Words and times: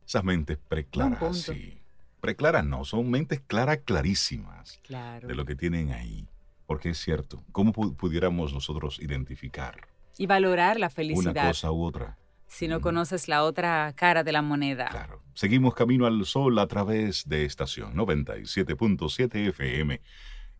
Esas 0.04 0.24
mentes 0.24 0.58
preclaras, 0.58 1.42
sí. 1.42 1.78
Preclaras 2.20 2.64
no, 2.64 2.84
son 2.84 3.08
mentes 3.08 3.40
claras, 3.46 3.78
clarísimas 3.84 4.80
claro. 4.82 5.28
de 5.28 5.34
lo 5.36 5.44
que 5.44 5.54
tienen 5.54 5.92
ahí. 5.92 6.26
Porque 6.66 6.90
es 6.90 6.98
cierto, 6.98 7.44
¿cómo 7.52 7.72
pudiéramos 7.72 8.52
nosotros 8.52 8.98
identificar? 9.00 9.86
Y 10.18 10.26
valorar 10.26 10.80
la 10.80 10.90
felicidad. 10.90 11.30
Una 11.30 11.46
cosa 11.46 11.70
u 11.70 11.84
otra 11.84 12.18
si 12.46 12.68
no 12.68 12.80
conoces 12.80 13.28
la 13.28 13.44
otra 13.44 13.92
cara 13.94 14.24
de 14.24 14.32
la 14.32 14.42
moneda. 14.42 14.86
Claro. 14.86 15.22
Seguimos 15.34 15.74
camino 15.74 16.06
al 16.06 16.24
sol 16.24 16.58
a 16.58 16.66
través 16.66 17.28
de 17.28 17.44
estación 17.44 17.94
97.7 17.94 19.48
FM. 19.48 20.00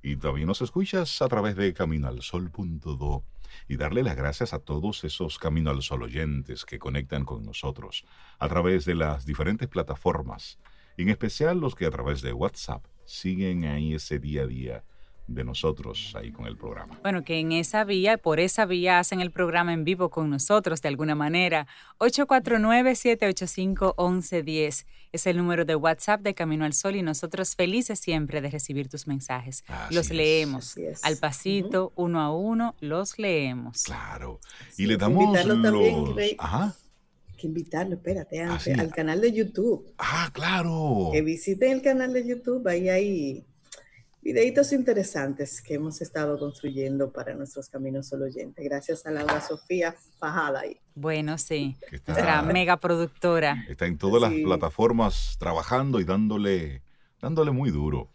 Y 0.02 0.16
también 0.16 0.46
nos 0.46 0.62
escuchas 0.62 1.20
a 1.22 1.28
través 1.28 1.56
de 1.56 1.72
caminoalsol.do. 1.72 3.24
Y 3.68 3.76
darle 3.76 4.02
las 4.02 4.16
gracias 4.16 4.52
a 4.52 4.58
todos 4.58 5.02
esos 5.04 5.38
Camino 5.38 5.70
al 5.70 5.82
Sol 5.82 6.02
oyentes 6.02 6.64
que 6.64 6.78
conectan 6.78 7.24
con 7.24 7.44
nosotros 7.44 8.04
a 8.38 8.48
través 8.48 8.84
de 8.84 8.94
las 8.94 9.24
diferentes 9.24 9.68
plataformas. 9.68 10.58
En 10.96 11.08
especial 11.08 11.58
los 11.58 11.74
que 11.74 11.86
a 11.86 11.90
través 11.90 12.22
de 12.22 12.32
WhatsApp 12.32 12.84
siguen 13.04 13.64
ahí 13.64 13.94
ese 13.94 14.18
día 14.18 14.42
a 14.42 14.46
día 14.46 14.84
de 15.26 15.44
nosotros 15.44 16.14
ahí 16.16 16.30
con 16.30 16.46
el 16.46 16.56
programa. 16.56 16.98
Bueno, 17.02 17.24
que 17.24 17.38
en 17.38 17.52
esa 17.52 17.84
vía, 17.84 18.16
por 18.16 18.40
esa 18.40 18.64
vía 18.64 18.98
hacen 18.98 19.20
el 19.20 19.30
programa 19.30 19.72
en 19.72 19.84
vivo 19.84 20.10
con 20.10 20.30
nosotros 20.30 20.82
de 20.82 20.88
alguna 20.88 21.14
manera. 21.14 21.66
849-785-1110 21.98 24.86
es 25.12 25.26
el 25.26 25.36
número 25.36 25.64
de 25.64 25.76
WhatsApp 25.76 26.20
de 26.20 26.34
Camino 26.34 26.64
al 26.64 26.72
Sol 26.72 26.96
y 26.96 27.02
nosotros 27.02 27.54
felices 27.56 27.98
siempre 27.98 28.40
de 28.40 28.50
recibir 28.50 28.88
tus 28.88 29.06
mensajes. 29.06 29.64
los 29.90 30.10
leemos 30.10 30.76
al 31.02 31.16
pasito, 31.16 31.92
uno 31.96 32.20
a 32.20 32.34
uno, 32.34 32.74
los 32.80 33.18
leemos. 33.18 33.84
Claro. 33.84 34.40
Y 34.76 34.86
le 34.86 34.96
damos 34.96 35.44
los... 35.44 36.16
Ajá 36.38 36.74
que 37.36 37.46
invitarlo, 37.46 37.96
espérate, 37.96 38.42
ah, 38.42 38.58
al 38.78 38.94
canal 38.94 39.20
de 39.20 39.30
YouTube. 39.30 39.92
Ah, 39.98 40.30
claro. 40.32 41.10
Que 41.12 41.20
visiten 41.20 41.72
el 41.72 41.82
canal 41.82 42.14
de 42.14 42.26
YouTube, 42.26 42.66
ahí 42.66 42.88
hay 42.88 43.44
videitos 44.26 44.72
interesantes 44.72 45.62
que 45.62 45.74
hemos 45.74 46.00
estado 46.02 46.36
construyendo 46.36 47.12
para 47.12 47.32
nuestros 47.34 47.68
caminos 47.68 48.08
solo 48.08 48.24
oyentes. 48.24 48.64
Gracias 48.64 49.06
a 49.06 49.12
Laura 49.12 49.40
Sofía 49.40 49.94
Fajada 50.18 50.62
ahí. 50.62 50.80
Bueno, 50.96 51.38
sí, 51.38 51.76
nuestra 52.08 52.42
mega 52.42 52.76
productora. 52.76 53.64
Está 53.68 53.86
en 53.86 53.98
todas 53.98 54.20
las 54.20 54.32
plataformas 54.32 55.36
trabajando 55.38 56.00
y 56.00 56.04
dándole, 56.04 56.82
dándole 57.20 57.52
muy 57.52 57.70
duro. 57.70 58.10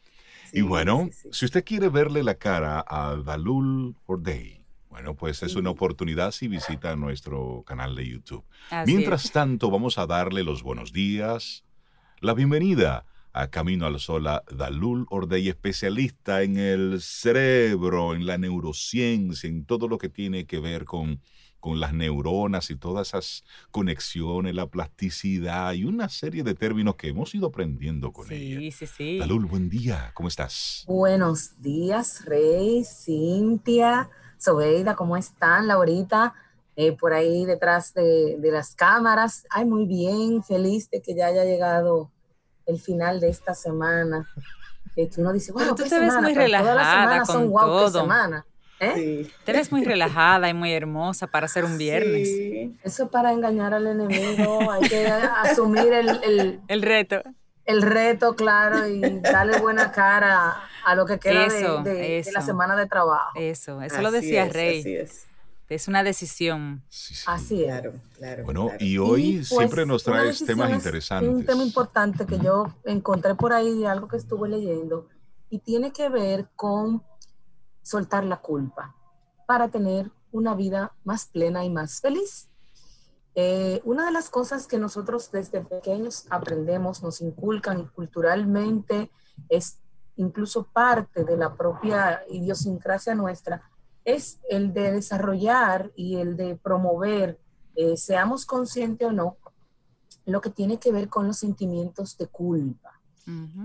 y 0.52 0.60
bueno, 0.60 1.10
si 1.32 1.46
usted 1.46 1.64
quiere 1.64 1.88
verle 1.88 2.24
la 2.24 2.36
cara 2.36 2.84
a 2.86 3.16
Dalul 3.16 3.96
Day, 4.20 4.66
bueno, 4.90 5.16
pues 5.16 5.42
es 5.44 5.56
una 5.56 5.70
oportunidad 5.70 6.32
si 6.32 6.50
visita 6.50 6.94
nuestro 6.98 7.64
canal 7.66 7.96
de 7.96 8.10
YouTube. 8.10 8.44
Mientras 8.86 9.32
tanto, 9.32 9.72
vamos 9.72 9.98
a 9.98 10.08
darle 10.08 10.44
los 10.44 10.62
buenos 10.62 10.92
días, 10.92 11.64
la 12.20 12.34
bienvenida 12.34 13.06
a 13.34 13.48
Camino 13.48 13.86
al 13.86 14.00
Sol 14.00 14.28
a 14.28 14.44
Dalul 14.52 15.06
Ordey, 15.10 15.48
especialista 15.48 16.42
en 16.42 16.58
el 16.58 17.02
cerebro, 17.02 18.14
en 18.14 18.26
la 18.26 18.38
neurociencia, 18.38 19.50
en 19.50 19.66
todo 19.66 19.88
lo 19.88 19.98
que 19.98 20.10
tiene 20.10 20.46
que 20.46 20.60
ver 20.60 20.86
con, 20.86 21.22
con 21.60 21.80
las 21.80 21.94
neuronas 21.94 22.70
y 22.72 22.76
todas 22.76 23.10
esas 23.10 23.44
conexiones, 23.72 24.54
la 24.54 24.68
plasticidad 24.68 25.74
y 25.74 25.86
una 25.86 26.10
serie 26.10 26.44
de 26.44 26.56
términos 26.56 26.96
que 26.96 27.08
hemos 27.08 27.34
ido 27.34 27.48
aprendiendo 27.48 28.12
con 28.12 28.30
ella. 28.32 28.60
Sí, 28.60 28.72
sí, 28.72 28.88
sí. 28.88 29.20
Dalul, 29.20 29.46
buen 29.46 29.70
día, 29.70 30.12
¿cómo 30.14 30.28
estás? 30.28 30.84
Buenos 30.88 31.62
días, 31.62 32.26
Rey, 32.26 32.84
Cintia, 32.84 34.10
Sobeida, 34.38 34.96
¿cómo 34.96 35.16
están? 35.16 35.68
Laurita, 35.68 36.34
eh, 36.76 36.92
por 36.94 37.14
ahí 37.14 37.46
detrás 37.46 37.94
de, 37.94 38.38
de 38.40 38.52
las 38.52 38.76
cámaras. 38.76 39.46
Ay, 39.50 39.66
muy 39.66 39.86
bien, 39.86 40.44
feliz 40.44 40.90
de 40.90 41.02
que 41.02 41.16
ya 41.16 41.28
haya 41.28 41.46
llegado 41.46 42.12
el 42.66 42.80
final 42.80 43.20
de 43.20 43.30
esta 43.30 43.54
semana. 43.54 44.28
que 44.96 45.10
uno 45.18 45.34
dice, 45.34 45.52
bueno, 45.52 45.76
tú 45.76 45.84
te 45.84 46.00
ves 46.00 46.14
muy 46.22 46.34
relajada 46.34 47.24
con 47.24 47.50
wow, 47.50 47.62
todo. 47.62 48.02
semana. 48.02 48.46
¿Eh? 48.80 49.30
Te 49.46 49.54
ves 49.54 49.72
muy 49.72 49.86
relajada 49.86 50.50
y 50.50 50.56
muy 50.56 50.74
hermosa 50.74 51.28
para 51.28 51.48
ser 51.48 51.66
un 51.66 51.78
viernes. 51.78 52.28
Eso 52.84 53.04
es 53.04 53.10
para 53.10 53.32
engañar 53.32 53.76
al 53.76 53.86
enemigo. 53.86 54.72
Hay 54.72 54.90
que 54.90 55.06
asumir 55.06 55.94
el, 55.94 56.60
el, 56.68 56.82
reto. 56.82 57.22
El 57.66 57.84
reto, 57.84 58.36
claro, 58.36 58.88
y 58.88 59.20
darle 59.20 59.60
buena 59.60 59.92
cara 59.92 60.56
a 60.84 60.96
lo 60.96 61.06
que 61.06 61.20
queda 61.20 61.48
de, 61.84 62.26
la 62.34 62.42
semana 62.42 62.76
de 62.76 62.88
trabajo. 62.88 63.32
Eso, 63.36 63.84
eso 63.84 64.02
lo 64.02 64.10
decía 64.10 64.50
Rey. 64.50 64.80
Así 64.80 64.96
es. 64.96 65.28
Es 65.72 65.88
una 65.88 66.04
decisión. 66.04 66.84
Así 67.28 67.62
es. 67.62 67.68
Claro, 67.68 67.94
claro. 68.18 68.44
Bueno, 68.44 68.72
y 68.78 68.98
hoy 68.98 69.38
pues, 69.38 69.48
siempre 69.48 69.86
nos 69.86 70.04
traes 70.04 70.44
temas 70.46 70.70
interesantes. 70.70 71.34
Un 71.34 71.46
tema 71.46 71.64
importante 71.64 72.26
que 72.26 72.38
yo 72.40 72.66
encontré 72.84 73.36
por 73.36 73.54
ahí 73.54 73.80
de 73.80 73.88
algo 73.88 74.10
que 74.10 74.18
estuve 74.18 74.50
leyendo 74.50 75.08
y 75.50 75.60
tiene 75.60 75.94
que 75.94 76.10
ver 76.10 76.50
con 76.58 77.02
soltar 77.82 78.26
la 78.26 78.42
culpa 78.42 78.96
para 79.48 79.70
tener 79.70 80.12
una 80.34 80.56
vida 80.56 80.94
más 81.06 81.26
plena 81.26 81.64
y 81.64 81.70
más 81.70 82.02
feliz. 82.02 82.50
Eh, 83.36 83.80
una 83.86 84.06
de 84.06 84.12
las 84.12 84.30
cosas 84.30 84.68
que 84.68 84.78
nosotros 84.78 85.32
desde 85.32 85.62
pequeños 85.62 86.26
aprendemos, 86.30 87.02
nos 87.02 87.22
inculcan 87.22 87.80
y 87.80 87.88
culturalmente 87.88 89.10
es 89.48 89.80
incluso 90.18 90.64
parte 90.64 91.24
de 91.24 91.38
la 91.38 91.56
propia 91.56 92.24
idiosincrasia 92.30 93.16
nuestra, 93.16 93.71
es 94.06 94.40
el 94.50 94.74
de 94.74 94.92
desarrollar 94.92 95.92
y 95.96 96.18
el 96.18 96.36
de 96.36 96.56
promover, 96.56 97.40
eh, 97.76 97.98
seamos 97.98 98.46
conscientes 98.46 99.08
o 99.08 99.12
no, 99.12 99.38
lo 100.26 100.42
que 100.42 100.50
tiene 100.50 100.80
que 100.80 100.92
ver 100.92 101.10
con 101.10 101.28
los 101.28 101.38
sentimientos 101.38 102.18
de 102.18 102.28
culpa. 102.28 103.00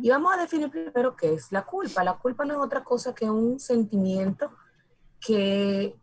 Y 0.01 0.11
vamos 0.11 0.33
a 0.33 0.37
definir 0.37 0.71
primero 0.71 1.17
qué 1.17 1.35
es 1.35 1.51
la 1.51 1.65
culpa. 1.65 2.05
La 2.05 2.19
culpa 2.19 2.45
no 2.45 2.55
es 2.55 2.61
otra 2.61 2.85
cosa 2.85 3.15
que 3.15 3.29
un 3.29 3.59
sentimiento 3.59 4.53
que 5.19 5.97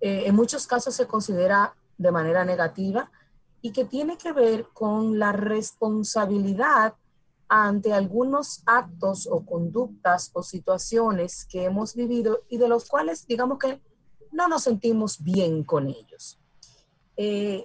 eh, 0.00 0.24
en 0.26 0.34
muchos 0.34 0.66
casos 0.66 0.94
se 0.94 1.06
considera 1.06 1.74
de 1.96 2.10
manera 2.10 2.44
negativa 2.44 3.10
y 3.62 3.70
que 3.70 3.84
tiene 3.84 4.18
que 4.18 4.32
ver 4.32 4.66
con 4.74 5.18
la 5.18 5.32
responsabilidad 5.32 6.94
ante 7.54 7.92
algunos 7.92 8.62
actos 8.64 9.28
o 9.30 9.44
conductas 9.44 10.30
o 10.32 10.42
situaciones 10.42 11.44
que 11.44 11.64
hemos 11.64 11.94
vivido 11.94 12.44
y 12.48 12.56
de 12.56 12.66
los 12.66 12.88
cuales 12.88 13.26
digamos 13.26 13.58
que 13.58 13.78
no 14.30 14.48
nos 14.48 14.62
sentimos 14.62 15.22
bien 15.22 15.62
con 15.62 15.86
ellos. 15.86 16.40
Eh, 17.14 17.62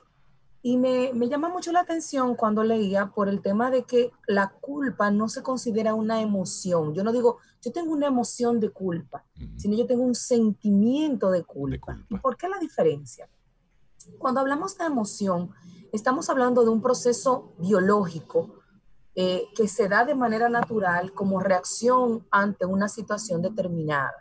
y 0.62 0.76
me, 0.76 1.14
me, 1.14 1.30
llama 1.30 1.48
mucho 1.48 1.72
la 1.72 1.80
atención 1.80 2.36
cuando 2.36 2.66
leía 2.66 3.14
por 3.16 3.30
el 3.30 3.42
tema 3.42 3.72
de 3.72 3.84
que 3.84 4.12
la 4.28 4.50
culpa 4.60 5.10
no 5.10 5.30
se 5.30 5.42
considera 5.42 5.94
una 5.94 6.20
emoción. 6.20 6.94
Yo 6.94 7.06
no 7.06 7.14
digo, 7.14 7.38
yo 7.62 7.72
tengo 7.72 7.94
una 7.94 8.08
emoción 8.08 8.60
de 8.60 8.72
culpa, 8.72 9.24
sino 9.56 9.78
yo 9.78 9.88
tengo 9.88 10.04
un 10.04 10.16
sentimiento 10.16 11.32
de 11.32 11.46
culpa. 11.46 11.94
de 11.94 12.00
culpa. 12.00 12.06
¿Y 12.10 12.18
por 12.20 12.36
qué 12.36 12.50
la 12.50 12.60
diferencia? 12.60 13.30
Cuando 14.20 14.42
hablamos 14.42 14.78
de 14.78 14.84
emoción, 14.84 15.52
estamos 15.94 16.30
hablando 16.30 16.66
de 16.66 16.72
un 16.72 16.82
proceso 16.82 17.54
biológico 17.58 18.57
eh, 19.20 19.50
que 19.56 19.68
se 19.68 19.88
da 19.90 20.06
de 20.06 20.14
manera 20.14 20.48
natural 20.48 21.12
como 21.12 21.40
reacción 21.40 22.28
ante 22.30 22.68
una 22.68 22.88
situación 22.88 23.42
determinada. 23.42 24.14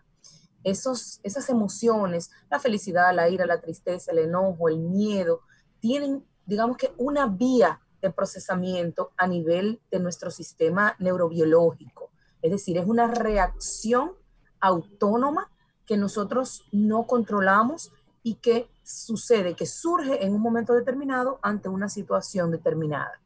Esos, 0.65 1.21
esas 1.23 1.51
emociones, 1.51 2.31
la 2.51 2.59
felicidad, 2.59 3.15
la 3.15 3.29
ira, 3.29 3.45
la 3.45 3.61
tristeza, 3.61 4.13
el 4.13 4.21
enojo, 4.21 4.71
el 4.71 4.79
miedo, 4.79 5.43
tienen, 5.81 6.25
digamos 6.47 6.79
que, 6.79 6.95
una 6.97 7.27
vía 7.27 7.79
de 8.01 8.11
procesamiento 8.11 9.13
a 9.19 9.27
nivel 9.27 9.83
de 9.91 10.01
nuestro 10.01 10.31
sistema 10.31 10.97
neurobiológico. 10.99 12.11
Es 12.41 12.53
decir, 12.53 12.79
es 12.79 12.87
una 12.87 13.07
reacción 13.07 14.13
autónoma 14.61 15.51
que 15.85 15.99
nosotros 15.99 16.63
no 16.73 17.07
controlamos 17.07 17.93
y 18.23 18.37
que 18.37 18.71
sucede, 18.83 19.55
que 19.55 19.67
surge 19.67 20.25
en 20.25 20.35
un 20.35 20.41
momento 20.41 20.73
determinado 20.73 21.39
ante 21.43 21.69
una 21.69 21.91
situación 21.91 22.51
determinada. 22.51 23.21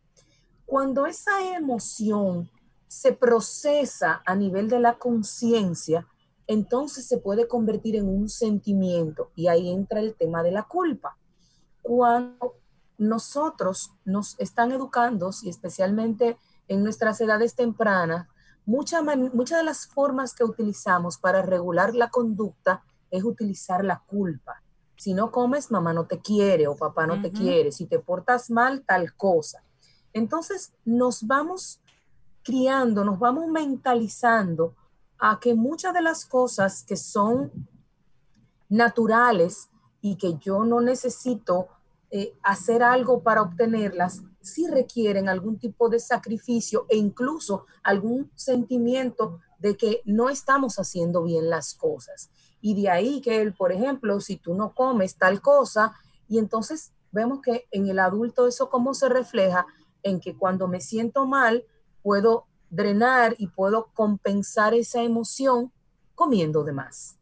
Cuando 0.70 1.04
esa 1.06 1.56
emoción 1.56 2.48
se 2.86 3.12
procesa 3.12 4.22
a 4.24 4.36
nivel 4.36 4.68
de 4.68 4.78
la 4.78 4.98
conciencia, 4.98 6.06
entonces 6.46 7.08
se 7.08 7.18
puede 7.18 7.48
convertir 7.48 7.96
en 7.96 8.08
un 8.08 8.28
sentimiento 8.28 9.32
y 9.34 9.48
ahí 9.48 9.68
entra 9.68 9.98
el 9.98 10.14
tema 10.14 10.44
de 10.44 10.52
la 10.52 10.62
culpa. 10.62 11.16
Cuando 11.82 12.54
nosotros 12.98 13.90
nos 14.04 14.38
están 14.38 14.70
educando, 14.70 15.30
y 15.42 15.48
especialmente 15.48 16.38
en 16.68 16.84
nuestras 16.84 17.20
edades 17.20 17.56
tempranas, 17.56 18.28
muchas 18.64 19.04
de 19.04 19.64
las 19.64 19.88
formas 19.88 20.36
que 20.36 20.44
utilizamos 20.44 21.18
para 21.18 21.42
regular 21.42 21.96
la 21.96 22.10
conducta 22.10 22.84
es 23.10 23.24
utilizar 23.24 23.84
la 23.84 24.04
culpa. 24.06 24.62
Si 24.96 25.14
no 25.14 25.32
comes, 25.32 25.72
mamá 25.72 25.92
no 25.92 26.06
te 26.06 26.20
quiere 26.20 26.68
o 26.68 26.76
papá 26.76 27.08
no 27.08 27.20
te 27.20 27.32
quiere. 27.32 27.72
Si 27.72 27.86
te 27.86 27.98
portas 27.98 28.50
mal, 28.50 28.84
tal 28.86 29.16
cosa. 29.16 29.64
Entonces 30.12 30.72
nos 30.84 31.26
vamos 31.26 31.80
criando, 32.42 33.04
nos 33.04 33.18
vamos 33.18 33.46
mentalizando 33.48 34.74
a 35.18 35.38
que 35.38 35.54
muchas 35.54 35.92
de 35.92 36.02
las 36.02 36.24
cosas 36.24 36.82
que 36.82 36.96
son 36.96 37.52
naturales 38.68 39.68
y 40.00 40.16
que 40.16 40.38
yo 40.38 40.64
no 40.64 40.80
necesito 40.80 41.68
eh, 42.10 42.34
hacer 42.42 42.82
algo 42.82 43.22
para 43.22 43.42
obtenerlas, 43.42 44.22
sí 44.40 44.66
requieren 44.66 45.28
algún 45.28 45.58
tipo 45.58 45.88
de 45.88 46.00
sacrificio 46.00 46.86
e 46.88 46.96
incluso 46.96 47.66
algún 47.82 48.30
sentimiento 48.34 49.40
de 49.58 49.76
que 49.76 50.00
no 50.06 50.30
estamos 50.30 50.78
haciendo 50.78 51.22
bien 51.22 51.50
las 51.50 51.74
cosas. 51.74 52.30
Y 52.60 52.80
de 52.80 52.88
ahí 52.88 53.20
que 53.20 53.42
él, 53.42 53.54
por 53.54 53.72
ejemplo, 53.72 54.20
si 54.20 54.36
tú 54.36 54.54
no 54.54 54.74
comes 54.74 55.16
tal 55.16 55.40
cosa, 55.40 55.94
y 56.28 56.38
entonces 56.38 56.92
vemos 57.12 57.40
que 57.42 57.66
en 57.70 57.88
el 57.88 57.98
adulto 57.98 58.46
eso 58.46 58.70
cómo 58.70 58.94
se 58.94 59.08
refleja 59.08 59.66
en 60.02 60.20
que 60.20 60.36
cuando 60.36 60.68
me 60.68 60.80
siento 60.80 61.26
mal, 61.26 61.64
puedo 62.02 62.46
drenar 62.70 63.34
y 63.38 63.48
puedo 63.48 63.90
compensar 63.94 64.74
esa 64.74 65.02
emoción 65.02 65.72
comiendo 66.14 66.64
de 66.64 66.72
más. 66.72 67.16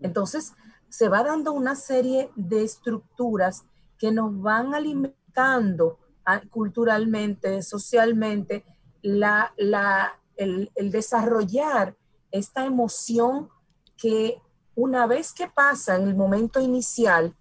Entonces, 0.00 0.52
se 0.88 1.08
va 1.08 1.22
dando 1.22 1.52
una 1.52 1.74
serie 1.74 2.30
de 2.36 2.62
estructuras 2.62 3.64
que 3.98 4.12
nos 4.12 4.40
van 4.40 4.74
alimentando 4.74 5.98
ah, 6.24 6.42
culturalmente, 6.50 7.62
socialmente, 7.62 8.64
la, 9.00 9.52
la, 9.56 10.20
el, 10.36 10.70
el 10.74 10.90
desarrollar 10.90 11.96
esta 12.30 12.64
emoción 12.64 13.48
que 13.96 14.40
una 14.74 15.06
vez 15.06 15.32
que 15.32 15.48
pasa 15.48 15.96
en 15.96 16.08
el 16.08 16.14
momento 16.14 16.60
inicial, 16.60 17.34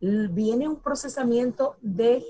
viene 0.00 0.68
un 0.68 0.80
procesamiento 0.80 1.76
de 1.80 2.24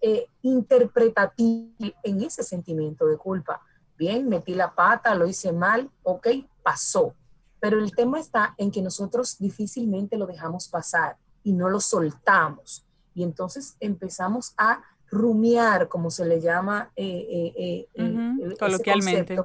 eh, 0.00 0.26
interpretativo 0.42 1.72
en 2.02 2.22
ese 2.22 2.42
sentimiento 2.42 3.06
de 3.06 3.16
culpa 3.16 3.60
bien, 4.00 4.30
metí 4.30 4.54
la 4.54 4.74
pata, 4.74 5.14
lo 5.14 5.26
hice 5.26 5.52
mal, 5.52 5.90
ok, 6.02 6.26
pasó. 6.62 7.14
Pero 7.60 7.78
el 7.78 7.94
tema 7.94 8.18
está 8.18 8.54
en 8.56 8.70
que 8.70 8.80
nosotros 8.80 9.36
difícilmente 9.38 10.16
lo 10.16 10.26
dejamos 10.26 10.68
pasar 10.68 11.18
y 11.44 11.52
no 11.52 11.68
lo 11.68 11.80
soltamos. 11.80 12.86
Y 13.14 13.22
entonces 13.22 13.76
empezamos 13.78 14.54
a 14.56 14.82
rumiar, 15.10 15.88
como 15.88 16.10
se 16.10 16.24
le 16.24 16.40
llama 16.40 16.90
eh, 16.96 17.52
eh, 17.54 17.88
eh, 17.94 18.56
coloquialmente, 18.58 19.36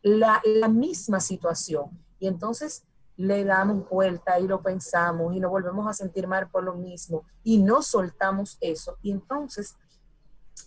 la, 0.00 0.40
la 0.46 0.68
misma 0.68 1.20
situación. 1.20 1.90
Y 2.18 2.26
entonces 2.26 2.84
le 3.18 3.44
damos 3.44 3.86
vuelta 3.90 4.40
y 4.40 4.46
lo 4.46 4.62
pensamos 4.62 5.34
y 5.36 5.40
nos 5.40 5.50
volvemos 5.50 5.86
a 5.86 5.92
sentir 5.92 6.26
mal 6.26 6.48
por 6.48 6.64
lo 6.64 6.74
mismo 6.74 7.24
y 7.44 7.58
no 7.58 7.82
soltamos 7.82 8.56
eso. 8.62 8.96
Y 9.02 9.10
entonces 9.10 9.76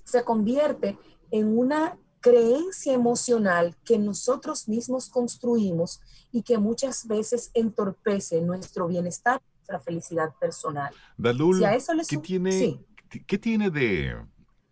se 0.03 0.23
convierte 0.23 0.97
en 1.31 1.57
una 1.57 1.97
creencia 2.23 2.93
emocional 2.93 3.75
que 3.83 3.99
nosotros 3.99 4.69
mismos 4.69 5.09
construimos 5.09 5.99
y 6.31 6.41
que 6.41 6.57
muchas 6.57 7.05
veces 7.05 7.51
entorpece 7.53 8.41
nuestro 8.41 8.87
bienestar, 8.87 9.41
nuestra 9.57 9.81
felicidad 9.81 10.33
personal. 10.39 10.93
Dalul, 11.17 11.61
¿qué, 12.07 12.17
tiene, 12.17 12.79
¿qué 13.27 13.37
tiene 13.37 13.69
de, 13.69 14.15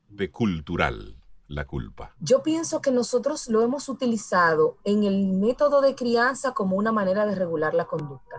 de 0.08 0.32
cultural 0.32 1.18
la 1.50 1.68
culpa? 1.68 2.16
Yo 2.22 2.42
pienso 2.42 2.82
que 2.82 2.92
nosotros 2.92 3.50
lo 3.50 3.62
hemos 3.62 3.90
utilizado 3.90 4.78
en 4.86 5.04
el 5.04 5.28
método 5.28 5.82
de 5.82 5.94
crianza 5.94 6.54
como 6.54 6.78
una 6.78 6.94
manera 6.94 7.26
de 7.26 7.36
regular 7.36 7.74
la 7.74 7.86
conducta. 7.86 8.38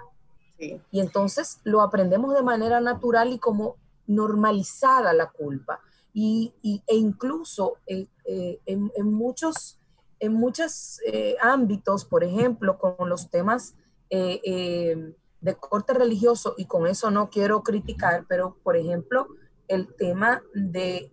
Y 0.58 1.00
entonces 1.00 1.61
lo 1.64 1.82
aprendemos 1.82 2.35
de 2.35 2.43
manera 2.43 2.81
natural 2.81 3.32
y 3.32 3.38
como 3.38 3.76
normalizada 4.06 5.12
la 5.12 5.28
culpa 5.31 5.81
y, 6.12 6.53
e 6.87 6.97
incluso 6.97 7.79
eh, 7.87 8.06
eh, 8.25 8.61
en, 8.67 9.12
muchos, 9.12 9.79
en 10.20 10.35
muchos 10.35 11.00
eh, 11.06 11.37
ámbitos, 11.41 12.05
por 12.05 12.25
ejemplo, 12.25 12.79
con 12.79 13.09
los 13.09 13.31
temas 13.31 13.75
de 14.11 15.56
corte 15.59 15.94
religioso, 15.94 16.55
y 16.59 16.67
con 16.67 16.87
eso 16.87 17.11
no 17.11 17.31
quiero 17.31 17.62
criticar, 17.62 18.26
pero 18.29 18.59
por 18.62 18.76
ejemplo, 18.76 19.26
el 19.69 19.94
tema 19.94 20.43
de, 20.53 21.11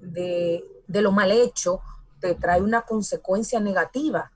de 0.85 1.01
lo 1.01 1.13
mal 1.13 1.31
hecho 1.31 1.79
te 2.19 2.35
trae 2.35 2.61
una 2.61 2.81
consecuencia 2.81 3.61
negativa, 3.61 4.33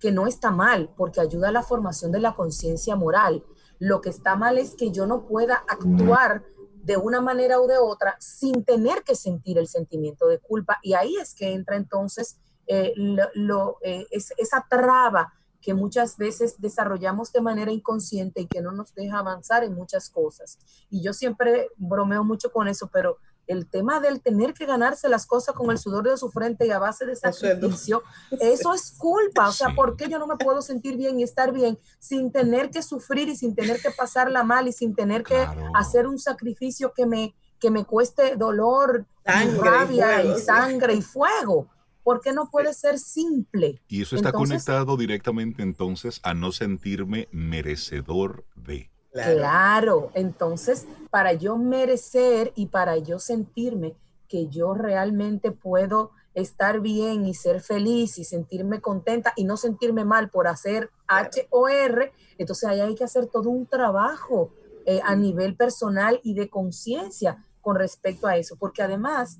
que 0.00 0.12
no 0.12 0.26
está 0.26 0.50
mal, 0.50 0.90
porque 0.96 1.20
ayuda 1.20 1.48
a 1.48 1.52
la 1.52 1.62
formación 1.62 2.10
de 2.10 2.20
la 2.20 2.34
conciencia 2.34 2.96
moral. 2.96 3.44
Lo 3.78 4.00
que 4.00 4.08
está 4.08 4.34
mal 4.34 4.56
es 4.56 4.74
que 4.74 4.90
yo 4.90 5.06
no 5.06 5.26
pueda 5.26 5.56
actuar 5.68 6.42
de 6.86 6.96
una 6.96 7.20
manera 7.20 7.60
u 7.60 7.66
de 7.66 7.78
otra 7.78 8.16
sin 8.20 8.64
tener 8.64 9.02
que 9.02 9.16
sentir 9.16 9.58
el 9.58 9.66
sentimiento 9.66 10.28
de 10.28 10.38
culpa. 10.38 10.78
Y 10.82 10.94
ahí 10.94 11.16
es 11.16 11.34
que 11.34 11.52
entra 11.52 11.74
entonces 11.74 12.38
eh, 12.68 12.92
lo, 12.94 13.78
eh, 13.82 14.06
esa 14.10 14.66
traba 14.70 15.32
que 15.60 15.74
muchas 15.74 16.16
veces 16.16 16.60
desarrollamos 16.60 17.32
de 17.32 17.40
manera 17.40 17.72
inconsciente 17.72 18.42
y 18.42 18.46
que 18.46 18.62
no 18.62 18.70
nos 18.70 18.94
deja 18.94 19.18
avanzar 19.18 19.64
en 19.64 19.74
muchas 19.74 20.10
cosas. 20.10 20.58
Y 20.88 21.02
yo 21.02 21.12
siempre 21.12 21.70
bromeo 21.76 22.22
mucho 22.22 22.52
con 22.52 22.68
eso, 22.68 22.88
pero 22.92 23.18
el 23.46 23.68
tema 23.68 24.00
del 24.00 24.20
tener 24.20 24.54
que 24.54 24.66
ganarse 24.66 25.08
las 25.08 25.26
cosas 25.26 25.54
con 25.54 25.70
el 25.70 25.78
sudor 25.78 26.08
de 26.08 26.16
su 26.16 26.30
frente 26.30 26.66
y 26.66 26.70
a 26.70 26.78
base 26.78 27.06
de 27.06 27.16
sacrificio, 27.16 28.02
eso 28.40 28.74
es 28.74 28.92
culpa. 28.98 29.48
O 29.48 29.52
sea, 29.52 29.74
¿por 29.74 29.96
qué 29.96 30.08
yo 30.08 30.18
no 30.18 30.26
me 30.26 30.36
puedo 30.36 30.62
sentir 30.62 30.96
bien 30.96 31.20
y 31.20 31.22
estar 31.22 31.52
bien 31.52 31.78
sin 31.98 32.32
tener 32.32 32.70
que 32.70 32.82
sufrir 32.82 33.28
y 33.28 33.36
sin 33.36 33.54
tener 33.54 33.80
que 33.80 33.90
pasarla 33.90 34.42
mal 34.42 34.68
y 34.68 34.72
sin 34.72 34.94
tener 34.94 35.22
que 35.22 35.46
hacer 35.74 36.06
un 36.06 36.18
sacrificio 36.18 36.92
que 36.92 37.06
me, 37.06 37.34
que 37.58 37.70
me 37.70 37.84
cueste 37.84 38.36
dolor, 38.36 39.06
rabia 39.24 40.24
y, 40.24 40.38
sangre 40.40 40.94
y 40.94 41.02
fuego? 41.02 41.68
¿Por 42.02 42.20
qué 42.20 42.32
no 42.32 42.48
puede 42.50 42.72
ser 42.72 43.00
simple? 43.00 43.82
Y 43.88 44.02
eso 44.02 44.14
está 44.14 44.30
conectado 44.30 44.96
directamente 44.96 45.62
entonces 45.62 46.20
a 46.22 46.34
no 46.34 46.52
sentirme 46.52 47.28
merecedor 47.32 48.44
de. 48.54 48.90
Claro. 49.24 50.10
entonces 50.14 50.86
para 51.10 51.32
yo 51.32 51.56
merecer 51.56 52.52
y 52.54 52.66
para 52.66 52.98
yo 52.98 53.18
sentirme 53.18 53.96
que 54.28 54.48
yo 54.48 54.74
realmente 54.74 55.52
puedo 55.52 56.10
estar 56.34 56.80
bien 56.80 57.24
y 57.24 57.32
ser 57.32 57.62
feliz 57.62 58.18
y 58.18 58.24
sentirme 58.24 58.80
contenta 58.80 59.32
y 59.36 59.44
no 59.44 59.56
sentirme 59.56 60.04
mal 60.04 60.28
por 60.28 60.48
hacer 60.48 60.90
H 61.06 61.48
o 61.50 61.68
R, 61.68 62.12
entonces 62.36 62.68
ahí 62.68 62.80
hay 62.80 62.94
que 62.94 63.04
hacer 63.04 63.26
todo 63.26 63.48
un 63.48 63.66
trabajo 63.66 64.52
eh, 64.84 65.00
a 65.02 65.16
nivel 65.16 65.56
personal 65.56 66.20
y 66.22 66.34
de 66.34 66.50
conciencia 66.50 67.44
con 67.62 67.76
respecto 67.76 68.26
a 68.26 68.36
eso, 68.36 68.56
porque 68.56 68.82
además 68.82 69.38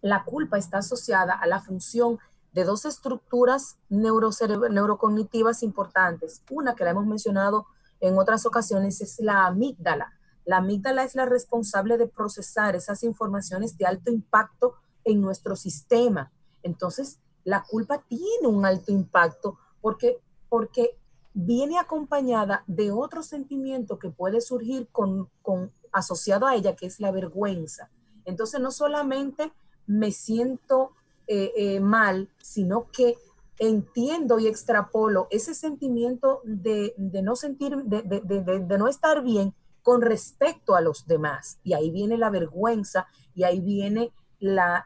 la 0.00 0.24
culpa 0.24 0.56
está 0.56 0.78
asociada 0.78 1.34
a 1.34 1.46
la 1.46 1.60
función 1.60 2.18
de 2.52 2.62
dos 2.62 2.84
estructuras 2.84 3.76
neurocognitivas 3.88 5.64
importantes. 5.64 6.42
Una 6.48 6.76
que 6.76 6.84
la 6.84 6.90
hemos 6.90 7.06
mencionado 7.06 7.66
en 8.08 8.18
otras 8.18 8.44
ocasiones 8.44 9.00
es 9.00 9.18
la 9.20 9.46
amígdala. 9.46 10.12
La 10.44 10.58
amígdala 10.58 11.04
es 11.04 11.14
la 11.14 11.24
responsable 11.24 11.96
de 11.96 12.06
procesar 12.06 12.76
esas 12.76 13.02
informaciones 13.02 13.78
de 13.78 13.86
alto 13.86 14.10
impacto 14.10 14.74
en 15.04 15.22
nuestro 15.22 15.56
sistema. 15.56 16.30
Entonces, 16.62 17.18
la 17.44 17.62
culpa 17.62 18.02
tiene 18.06 18.46
un 18.46 18.66
alto 18.66 18.92
impacto 18.92 19.58
porque, 19.80 20.18
porque 20.50 20.98
viene 21.32 21.78
acompañada 21.78 22.62
de 22.66 22.92
otro 22.92 23.22
sentimiento 23.22 23.98
que 23.98 24.10
puede 24.10 24.42
surgir 24.42 24.88
con, 24.92 25.30
con, 25.40 25.72
asociado 25.90 26.46
a 26.46 26.56
ella, 26.56 26.76
que 26.76 26.86
es 26.86 27.00
la 27.00 27.10
vergüenza. 27.10 27.88
Entonces, 28.26 28.60
no 28.60 28.70
solamente 28.70 29.50
me 29.86 30.10
siento 30.10 30.92
eh, 31.26 31.52
eh, 31.56 31.80
mal, 31.80 32.28
sino 32.42 32.90
que 32.90 33.16
entiendo 33.58 34.38
y 34.38 34.46
extrapolo 34.46 35.28
ese 35.30 35.54
sentimiento 35.54 36.40
de, 36.44 36.94
no 36.98 37.36
sentir, 37.36 37.76
de, 37.84 38.78
no 38.78 38.88
estar 38.88 39.22
bien 39.22 39.54
con 39.82 40.00
respecto 40.00 40.74
a 40.74 40.80
los 40.80 41.06
demás. 41.06 41.58
Y 41.62 41.74
ahí 41.74 41.90
viene 41.90 42.16
la 42.18 42.30
vergüenza 42.30 43.06
y 43.34 43.44
ahí 43.44 43.60
viene 43.60 44.12
la, 44.40 44.84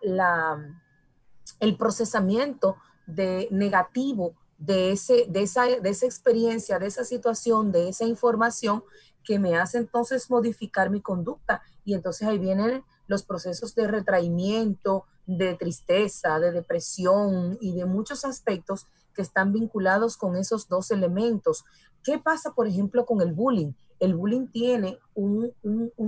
el 1.61 1.77
procesamiento 1.77 2.77
de 3.07 3.49
negativo 3.51 4.35
de, 4.59 4.93
ese, 4.93 5.27
de, 5.29 5.43
esa, 5.43 5.67
de 5.67 5.89
esa 5.89 6.07
experiencia, 6.07 6.79
de 6.79 6.87
esa 6.87 7.05
situación, 7.05 7.73
de 7.73 7.89
esa 7.89 8.05
información 8.05 8.83
que 9.25 9.39
me 9.39 9.57
hace 9.57 9.79
entonces 9.79 10.31
modificar 10.31 10.91
mi 10.91 11.01
conducta. 11.01 11.63
Y 11.85 11.95
entonces 11.95 12.27
ahí 12.27 12.39
viene 12.39 12.83
los 13.07 13.23
procesos 13.23 13.75
de 13.75 13.87
retraimiento, 13.87 15.07
de 15.29 15.55
tristeza, 15.55 16.41
de 16.41 16.51
depresión 16.51 17.59
y 17.61 17.73
de 17.73 17.85
muchos 17.85 18.25
aspectos 18.25 18.87
que 19.15 19.21
están 19.21 19.53
vinculados 19.53 20.17
con 20.17 20.37
esos 20.37 20.69
dos 20.69 20.91
elementos. 20.91 21.65
¿Qué 22.03 22.19
pasa, 22.19 22.55
por 22.55 22.67
ejemplo, 22.67 23.05
con 23.05 23.21
el 23.21 23.35
bullying? 23.35 23.73
El 24.01 24.15
bullying 24.15 24.47
tiene 24.47 24.99
un, 25.15 25.53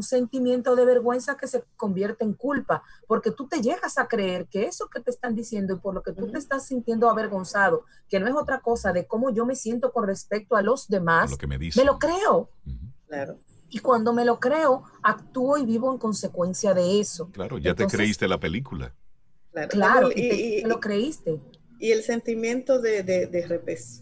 sentimiento 0.00 0.74
de 0.74 0.86
vergüenza 0.86 1.36
que 1.36 1.46
se 1.46 1.64
convierte 1.76 2.24
en 2.24 2.32
culpa, 2.32 2.82
porque 3.06 3.30
tú 3.30 3.46
te 3.46 3.60
llegas 3.60 3.98
a 3.98 4.08
creer 4.08 4.46
que 4.46 4.64
eso 4.64 4.88
que 4.88 5.00
te 5.00 5.10
están 5.10 5.34
diciendo 5.34 5.74
y 5.74 5.78
por 5.78 5.94
lo 5.94 6.02
que 6.02 6.12
tú 6.12 6.30
te 6.30 6.38
estás 6.38 6.66
sintiendo 6.66 7.10
avergonzado, 7.10 7.84
que 8.08 8.20
no 8.20 8.26
es 8.26 8.34
otra 8.34 8.60
cosa 8.60 8.92
de 8.92 9.06
cómo 9.06 9.30
yo 9.30 9.44
me 9.44 9.54
siento 9.54 9.92
con 9.92 10.06
respecto 10.06 10.56
a 10.56 10.62
los 10.62 10.88
demás, 10.88 11.36
me, 11.46 11.58
me, 11.58 11.84
lo 11.84 11.98
creo. 11.98 12.48
Claro. 13.06 13.36
Y 13.68 13.80
cuando 13.80 14.14
me 14.14 14.24
lo 14.24 14.40
creo, 14.40 14.84
actúo 15.02 15.58
y 15.58 15.66
vivo 15.66 15.92
en 15.92 15.98
consecuencia 15.98 16.72
de 16.72 17.00
eso. 17.00 17.28
Claro, 17.32 17.58
ya 17.58 17.74
te 17.74 17.86
creíste 17.86 18.26
la 18.26 18.40
película. 18.40 18.94
Claro, 19.68 20.10
y, 20.14 20.62
te, 20.62 20.68
lo 20.68 20.80
creíste. 20.80 21.40
Y 21.78 21.92
el 21.92 22.02
sentimiento 22.02 22.80
de, 22.80 23.02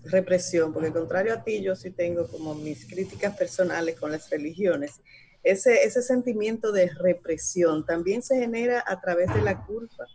represión, 0.05 0.73
porque 0.73 0.93
contrario 0.93 1.35
a 1.35 1.45
ti, 1.45 1.63
yo 1.63 1.77
sí 1.77 1.91
tengo 1.91 2.27
como 2.27 2.55
mis 2.55 2.87
críticas 2.87 3.37
personales 3.37 3.99
con 3.99 4.11
las 4.11 4.29
religiones. 4.31 5.01
Ese, 5.45 5.85
ese 5.85 6.03
sentimiento 6.03 6.73
de 6.73 6.91
represión 6.91 7.87
también 7.87 8.23
se 8.23 8.37
genera 8.37 8.83
a 8.87 9.01
través 9.01 9.33
de 9.33 9.41
la 9.43 9.65
culpa 9.65 10.07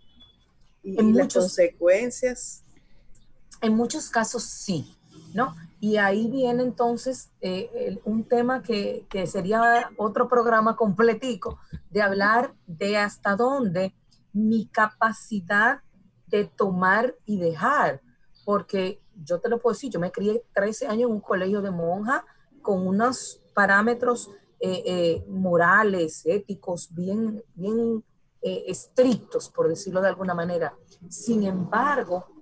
y, 0.83 1.13
las 1.13 1.33
consecuencias. 1.33 2.63
En 3.61 3.75
muchos 3.75 4.09
casos 4.09 4.43
sí, 4.43 4.93
¿no? 5.33 5.55
Y 5.79 5.97
ahí 5.97 6.27
viene 6.29 6.63
entonces 6.63 7.29
eh, 7.41 7.99
un 8.05 8.23
tema 8.25 8.61
que, 8.61 9.05
sería 9.25 9.89
otro 9.97 10.27
programa 10.27 10.75
completico, 10.75 11.59
de 11.89 12.01
hablar 12.01 12.53
de 12.67 12.97
hasta 12.97 13.35
dónde 13.35 13.93
mi 14.33 14.67
capacidad 14.67 15.81
de 16.27 16.45
tomar 16.45 17.15
y 17.25 17.37
dejar, 17.37 18.01
porque 18.43 19.01
yo 19.23 19.39
te 19.39 19.49
lo 19.49 19.61
puedo 19.61 19.73
decir, 19.73 19.91
yo 19.91 19.99
me 19.99 20.11
crié 20.11 20.43
13 20.53 20.87
años 20.87 21.09
en 21.09 21.15
un 21.15 21.21
colegio 21.21 21.61
de 21.61 21.71
monja 21.71 22.25
con 22.61 22.85
unos 22.87 23.41
parámetros 23.53 24.31
eh, 24.59 24.83
eh, 24.85 25.25
morales, 25.29 26.25
éticos, 26.25 26.93
bien, 26.93 27.43
bien 27.53 28.03
estrictos, 28.41 29.49
por 29.49 29.69
decirlo 29.69 30.01
de 30.01 30.09
alguna 30.09 30.33
manera. 30.33 30.75
Sin 31.07 31.43
embargo, 31.43 32.33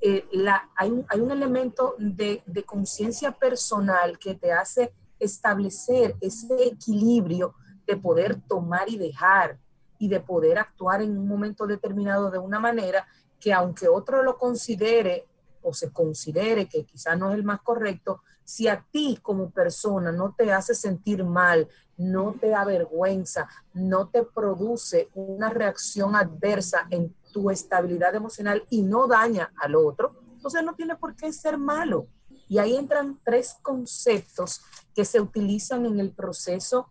eh, 0.00 0.28
la, 0.32 0.70
hay, 0.76 0.90
un, 0.90 1.06
hay, 1.08 1.20
un, 1.20 1.30
elemento 1.30 1.94
de, 1.98 2.42
de 2.46 2.62
conciencia 2.64 3.32
personal 3.32 4.18
que 4.18 4.34
te 4.34 4.52
hace 4.52 4.92
establecer 5.18 6.14
ese 6.20 6.66
equilibrio 6.66 7.54
de 7.86 7.96
poder 7.96 8.40
tomar 8.42 8.90
y 8.90 8.98
dejar 8.98 9.58
y 9.98 10.08
de 10.08 10.20
poder 10.20 10.58
actuar 10.58 11.02
en 11.02 11.16
un 11.16 11.28
momento 11.28 11.66
determinado 11.66 12.30
de 12.30 12.38
una 12.38 12.60
manera 12.60 13.06
que 13.40 13.52
aunque 13.52 13.88
otro 13.88 14.22
lo 14.22 14.38
considere 14.38 15.26
o 15.62 15.74
se 15.74 15.92
considere 15.92 16.68
que 16.68 16.84
quizás 16.84 17.18
no 17.18 17.30
es 17.30 17.36
el 17.36 17.44
más 17.44 17.60
correcto, 17.60 18.22
si 18.44 18.68
a 18.68 18.86
ti 18.92 19.18
como 19.20 19.50
persona 19.50 20.12
no 20.12 20.34
te 20.36 20.52
hace 20.52 20.74
sentir 20.74 21.24
mal, 21.24 21.68
no 21.96 22.36
te 22.40 22.54
avergüenza, 22.54 23.48
no 23.74 24.08
te 24.08 24.22
produce 24.22 25.10
una 25.14 25.50
reacción 25.50 26.14
adversa 26.14 26.86
en 26.90 27.14
tu 27.32 27.50
estabilidad 27.50 28.14
emocional 28.14 28.64
y 28.70 28.82
no 28.82 29.08
daña 29.08 29.52
al 29.56 29.74
otro, 29.74 30.14
entonces 30.32 30.62
no 30.62 30.74
tiene 30.74 30.96
por 30.96 31.16
qué 31.16 31.32
ser 31.32 31.58
malo. 31.58 32.06
Y 32.48 32.58
ahí 32.58 32.76
entran 32.76 33.18
tres 33.24 33.56
conceptos 33.60 34.62
que 34.94 35.04
se 35.04 35.20
utilizan 35.20 35.84
en 35.84 35.98
el 35.98 36.12
proceso 36.12 36.88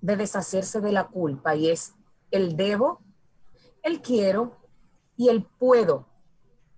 de 0.00 0.16
deshacerse 0.16 0.80
de 0.80 0.92
la 0.92 1.08
culpa 1.08 1.54
y 1.54 1.70
es 1.70 1.92
el 2.32 2.56
debo, 2.56 3.00
el 3.82 4.02
quiero 4.02 4.56
y 5.16 5.28
el 5.28 5.44
puedo. 5.44 6.06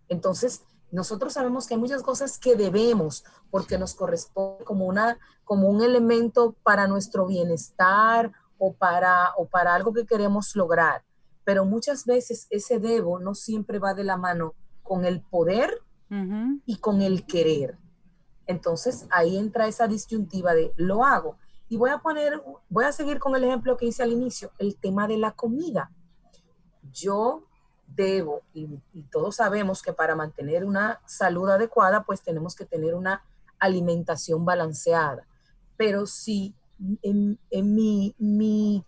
Entonces, 0.08 0.62
nosotros 0.92 1.32
sabemos 1.32 1.66
que 1.66 1.75
hay 1.75 1.80
muchas 1.80 2.02
cosas 2.02 2.38
que 2.38 2.54
debemos 2.54 3.25
porque 3.50 3.78
nos 3.78 3.94
corresponde 3.94 4.64
como, 4.64 4.84
una, 4.84 5.18
como 5.44 5.68
un 5.68 5.82
elemento 5.82 6.54
para 6.62 6.87
nuestro 6.87 7.26
bienestar 7.26 8.32
o 8.58 8.75
para, 8.75 9.32
o 9.38 9.46
para 9.46 9.75
algo 9.75 9.92
que 9.92 10.04
queremos 10.04 10.54
lograr 10.54 11.02
pero 11.44 11.64
muchas 11.64 12.06
veces 12.06 12.46
ese 12.50 12.80
debo 12.80 13.20
no 13.20 13.34
siempre 13.34 13.78
va 13.78 13.94
de 13.94 14.04
la 14.04 14.16
mano 14.16 14.54
con 14.82 15.04
el 15.04 15.20
poder 15.20 15.70
y 16.66 16.76
con 16.76 17.02
el 17.02 17.26
querer. 17.26 17.76
Entonces 18.46 19.06
ahí 19.11 19.37
entra 19.37 19.66
esa 19.66 19.88
disyuntiva 19.88 20.54
de 20.54 20.73
lo 20.76 21.04
hago. 21.04 21.38
Y 21.74 21.76
voy 21.76 21.90
a 21.90 21.98
poner, 21.98 22.40
voy 22.68 22.84
a 22.84 22.92
seguir 22.92 23.18
con 23.18 23.34
el 23.34 23.42
ejemplo 23.42 23.76
que 23.76 23.86
hice 23.86 24.04
al 24.04 24.12
inicio, 24.12 24.52
el 24.60 24.76
tema 24.76 25.08
de 25.08 25.18
la 25.18 25.32
comida. 25.32 25.90
Yo 26.92 27.48
debo, 27.88 28.42
y, 28.52 28.68
todos 29.10 29.34
sabemos 29.34 29.82
que 29.82 29.92
para 29.92 30.14
mantener 30.14 30.64
una 30.64 31.00
salud 31.04 31.50
adecuada, 31.50 32.04
pues 32.04 32.22
tenemos 32.22 32.54
que 32.54 32.64
tener 32.64 32.94
una 32.94 33.24
alimentación 33.58 34.44
balanceada. 34.44 35.26
Pero 35.76 36.06
si 36.06 36.54
en, 37.02 37.40
en 37.50 37.74
mi, 37.74 38.14
mi 38.18 38.86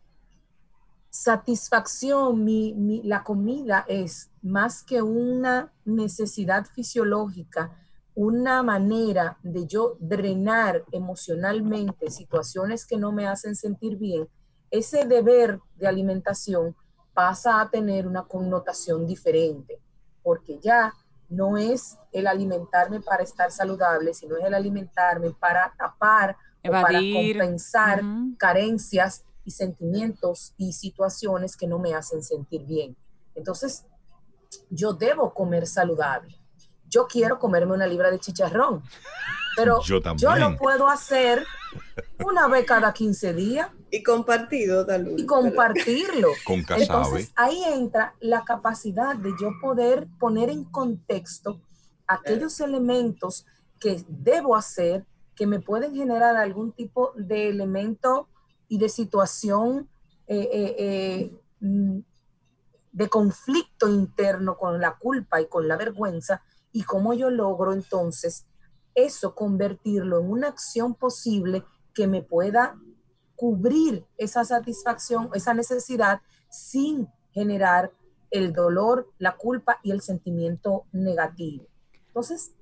satisfacción, 1.10 2.44
mi, 2.44 3.02
la 3.02 3.24
comida 3.24 3.84
es 3.88 4.30
más 4.42 4.84
que 4.84 5.02
una 5.02 5.72
necesidad 5.84 6.66
fisiológica, 6.66 7.72
una 8.16 8.62
manera 8.62 9.38
de 9.42 9.66
yo 9.66 9.96
drenar 10.00 10.84
emocionalmente 10.90 12.10
situaciones 12.10 12.86
que 12.86 12.96
no 12.96 13.12
me 13.12 13.28
hacen 13.28 13.54
sentir 13.54 13.98
bien, 13.98 14.26
ese 14.70 15.04
deber 15.04 15.60
de 15.76 15.86
alimentación 15.86 16.74
pasa 17.12 17.60
a 17.60 17.70
tener 17.70 18.06
una 18.06 18.24
connotación 18.24 19.06
diferente, 19.06 19.78
porque 20.22 20.58
ya 20.60 20.94
no 21.28 21.58
es 21.58 21.98
el 22.10 22.26
alimentarme 22.26 23.00
para 23.00 23.22
estar 23.22 23.50
saludable, 23.50 24.14
sino 24.14 24.38
es 24.38 24.44
el 24.44 24.54
alimentarme 24.54 25.32
para 25.32 25.74
tapar 25.76 26.36
o 26.66 26.70
para 26.70 26.98
compensar 26.98 28.02
carencias 28.38 29.24
y 29.44 29.50
sentimientos 29.50 30.54
y 30.56 30.72
situaciones 30.72 31.54
que 31.54 31.66
no 31.66 31.78
me 31.78 31.94
hacen 31.94 32.22
sentir 32.22 32.64
bien. 32.64 32.96
Entonces, 33.34 33.84
yo 34.70 34.94
debo 34.94 35.34
comer 35.34 35.66
saludable. 35.66 36.34
Yo 36.88 37.06
quiero 37.06 37.38
comerme 37.38 37.74
una 37.74 37.86
libra 37.86 38.10
de 38.10 38.18
chicharrón, 38.18 38.82
pero 39.56 39.80
yo, 40.16 40.36
lo 40.36 40.56
puedo 40.56 40.88
hacer 40.88 41.44
una 42.24 42.48
vez 42.48 42.66
cada 42.66 42.92
15 42.92 43.34
días. 43.34 43.68
Y 43.90 44.02
compartido, 44.02 44.84
tal 44.84 45.14
Y 45.16 45.26
compartirlo. 45.26 46.28
Con 46.44 46.64
Entonces, 46.68 47.32
ahí 47.36 47.62
entra 47.64 48.14
la 48.20 48.44
capacidad 48.44 49.14
de 49.16 49.30
yo 49.40 49.50
poder 49.60 50.06
poner 50.18 50.50
en 50.50 50.64
contexto 50.64 51.60
aquellos 52.06 52.60
elementos 52.60 53.46
que 53.80 54.04
debo 54.08 54.56
hacer 54.56 55.04
que 55.34 55.46
me 55.46 55.60
pueden 55.60 55.94
generar 55.94 56.36
algún 56.36 56.72
tipo 56.72 57.12
de 57.14 57.48
elemento 57.48 58.28
y 58.68 58.78
de 58.78 58.88
situación 58.88 59.88
eh, 60.26 60.48
eh, 60.52 60.76
eh, 60.78 61.40
mm, 61.60 61.98
de 62.92 63.08
conflicto 63.08 63.88
interno 63.88 64.56
con 64.56 64.80
la 64.80 64.96
culpa 64.96 65.40
y 65.40 65.46
con 65.46 65.68
la 65.68 65.76
vergüenza 65.76 66.42
y 66.76 66.82
cómo 66.82 67.14
yo 67.14 67.30
logro 67.30 67.72
entonces 67.72 68.44
eso 68.94 69.34
convertirlo 69.34 70.20
en 70.20 70.30
una 70.30 70.48
acción 70.48 70.94
posible 70.94 71.64
que 71.94 72.06
me 72.06 72.20
pueda 72.20 72.78
cubrir 73.34 74.04
esa 74.18 74.44
satisfacción, 74.44 75.30
esa 75.32 75.54
necesidad 75.54 76.20
sin 76.50 77.08
generar 77.32 77.92
el 78.30 78.52
dolor, 78.52 79.10
la 79.16 79.38
culpa 79.38 79.80
y 79.82 79.90
el 79.90 80.02
sentimiento 80.02 80.84
negativo. 80.92 81.64
Entonces, 82.08 82.52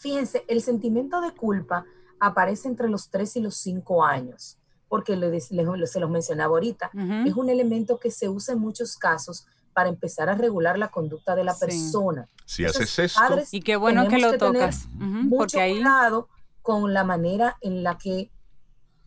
fíjense, 0.00 0.46
el 0.48 0.62
sentimiento 0.62 1.20
de 1.20 1.34
culpa 1.34 1.84
aparece 2.18 2.66
entre 2.66 2.88
los 2.88 3.10
3 3.10 3.36
y 3.36 3.40
los 3.40 3.56
5 3.56 4.06
años 4.06 4.58
porque 4.88 5.12
se 5.40 6.00
los 6.00 6.10
mencionaba 6.10 6.54
ahorita, 6.54 6.90
es 7.26 7.34
un 7.34 7.50
elemento 7.50 7.98
que 7.98 8.10
se 8.10 8.30
usa 8.30 8.54
en 8.54 8.60
muchos 8.60 8.96
casos 8.96 9.46
para 9.78 9.90
empezar 9.90 10.28
a 10.28 10.34
regular 10.34 10.76
la 10.76 10.88
conducta 10.88 11.36
de 11.36 11.44
la 11.44 11.56
persona. 11.56 12.28
Si 12.44 12.64
haces 12.64 12.98
esto. 12.98 13.38
Y 13.52 13.60
qué 13.60 13.76
bueno 13.76 14.08
que 14.08 14.18
lo 14.18 14.36
tocas. 14.36 14.88
mucho 14.90 15.56
cuidado 15.56 16.28
con 16.62 16.92
la 16.92 17.04
manera 17.04 17.58
en 17.60 17.84
la 17.84 17.96
que 17.96 18.32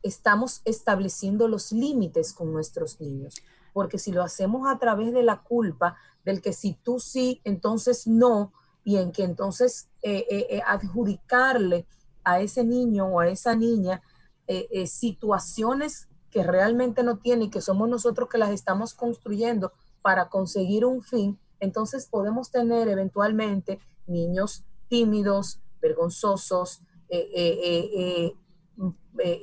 estamos 0.02 0.62
estableciendo 0.64 1.50
los 1.50 1.74
límites 1.74 2.32
con 2.32 2.54
nuestros 2.54 3.02
niños. 3.02 3.36
Porque 3.74 4.00
si 4.00 4.14
lo 4.14 4.24
hacemos 4.24 4.66
a 4.66 4.80
través 4.80 5.12
de 5.12 5.24
la 5.24 5.42
culpa, 5.42 5.98
del 6.24 6.42
que 6.42 6.54
si 6.54 6.76
tú 6.76 7.02
sí, 7.02 7.42
entonces 7.44 8.08
no, 8.08 8.54
y 8.86 8.96
en 8.96 9.12
que 9.12 9.26
entonces 9.26 9.90
eh, 10.04 10.26
eh, 10.30 10.48
eh, 10.52 10.62
adjudicarle 10.66 11.86
a 12.24 12.40
ese 12.40 12.64
niño 12.64 13.08
o 13.08 13.20
a 13.20 13.28
esa 13.28 13.58
niña 13.58 14.02
eh, 14.48 14.70
eh, 14.72 14.88
situaciones 14.88 16.08
que 16.30 16.44
realmente 16.44 17.04
no 17.04 17.18
tiene 17.18 17.44
y 17.44 17.50
que 17.50 17.60
somos 17.60 17.90
nosotros 17.90 18.30
que 18.30 18.38
las 18.38 18.52
estamos 18.52 18.94
construyendo 18.94 19.74
para 20.02 20.30
conseguir 20.30 20.86
un 20.86 21.02
fin, 21.02 21.40
entonces 21.60 22.08
podemos 22.08 22.52
tener 22.52 22.88
eventualmente 22.88 23.80
niños 24.08 24.66
tímidos, 24.90 25.62
vergonzosos, 25.82 26.82
eh, 27.10 28.34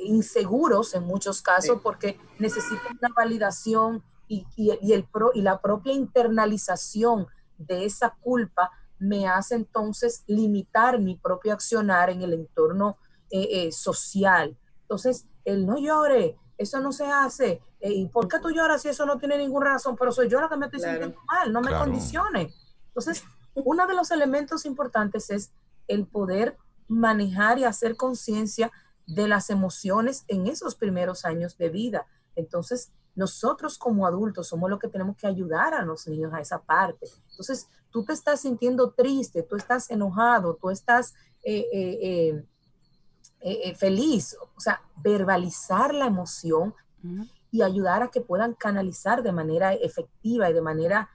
inseguros 0.04 0.94
en 0.94 1.04
muchos 1.04 1.42
casos 1.42 1.80
porque 1.82 2.18
necesitan 2.38 2.96
una 3.00 3.12
validación 3.14 4.02
y, 4.28 4.46
el 4.92 5.04
pro, 5.04 5.30
y 5.34 5.42
la 5.42 5.60
propia 5.60 5.92
internalización 5.92 7.26
de 7.56 7.84
esa 7.84 8.16
culpa 8.20 8.70
me 8.98 9.28
hace 9.28 9.54
entonces 9.54 10.24
limitar 10.26 10.98
mi 11.00 11.16
propio 11.16 11.52
accionar 11.52 12.10
en 12.10 12.22
el 12.22 12.32
entorno 12.34 12.98
eh, 13.30 13.48
eh, 13.50 13.72
social. 13.72 14.58
Entonces, 14.82 15.26
el 15.44 15.66
no 15.66 15.78
llore, 15.78 16.36
eso 16.56 16.80
no 16.80 16.92
se 16.92 17.06
hace. 17.06 17.62
Eh, 17.80 17.92
¿Y 17.92 18.08
por 18.08 18.28
qué 18.28 18.38
tú 18.40 18.50
lloras 18.50 18.82
si 18.82 18.88
eso 18.88 19.06
no 19.06 19.18
tiene 19.18 19.38
ninguna 19.38 19.72
razón? 19.74 19.96
Pero 19.96 20.12
soy 20.12 20.28
yo 20.28 20.40
la 20.40 20.48
que 20.48 20.56
me 20.56 20.66
estoy 20.66 20.80
sintiendo 20.80 21.20
mal, 21.26 21.52
no 21.52 21.60
me 21.60 21.70
condicione. 21.70 22.52
Entonces, 22.88 23.24
uno 23.54 23.86
de 23.86 23.94
los 23.94 24.10
elementos 24.10 24.64
importantes 24.64 25.30
es 25.30 25.52
el 25.86 26.06
poder 26.06 26.56
manejar 26.88 27.58
y 27.58 27.64
hacer 27.64 27.96
conciencia 27.96 28.72
de 29.06 29.28
las 29.28 29.50
emociones 29.50 30.24
en 30.28 30.46
esos 30.46 30.74
primeros 30.74 31.24
años 31.24 31.56
de 31.56 31.68
vida. 31.68 32.06
Entonces, 32.34 32.92
nosotros 33.14 33.78
como 33.78 34.06
adultos 34.06 34.48
somos 34.48 34.70
los 34.70 34.78
que 34.78 34.88
tenemos 34.88 35.16
que 35.16 35.26
ayudar 35.26 35.74
a 35.74 35.82
los 35.82 36.06
niños 36.06 36.32
a 36.32 36.40
esa 36.40 36.60
parte. 36.60 37.08
Entonces, 37.30 37.68
tú 37.90 38.04
te 38.04 38.12
estás 38.12 38.40
sintiendo 38.40 38.90
triste, 38.92 39.42
tú 39.42 39.56
estás 39.56 39.90
enojado, 39.90 40.54
tú 40.54 40.70
estás 40.70 41.14
eh, 41.42 41.66
eh, 41.72 42.44
eh, 43.40 43.74
feliz, 43.74 44.36
o 44.56 44.60
sea, 44.60 44.82
verbalizar 44.96 45.94
la 45.94 46.06
emoción 46.06 46.74
y 47.50 47.62
ayudar 47.62 48.02
a 48.02 48.10
que 48.10 48.20
puedan 48.20 48.54
canalizar 48.54 49.22
de 49.22 49.32
manera 49.32 49.72
efectiva 49.74 50.50
y 50.50 50.52
de 50.52 50.62
manera 50.62 51.10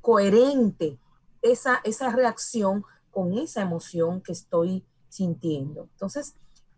coherente 0.00 0.98
esa, 1.42 1.80
esa 1.84 2.10
reacción 2.10 2.84
con 3.10 3.34
esa 3.34 3.62
emoción 3.62 4.20
que 4.20 4.32
estoy 4.32 4.84
sintiendo. 5.08 5.88
Entonces, 5.92 6.34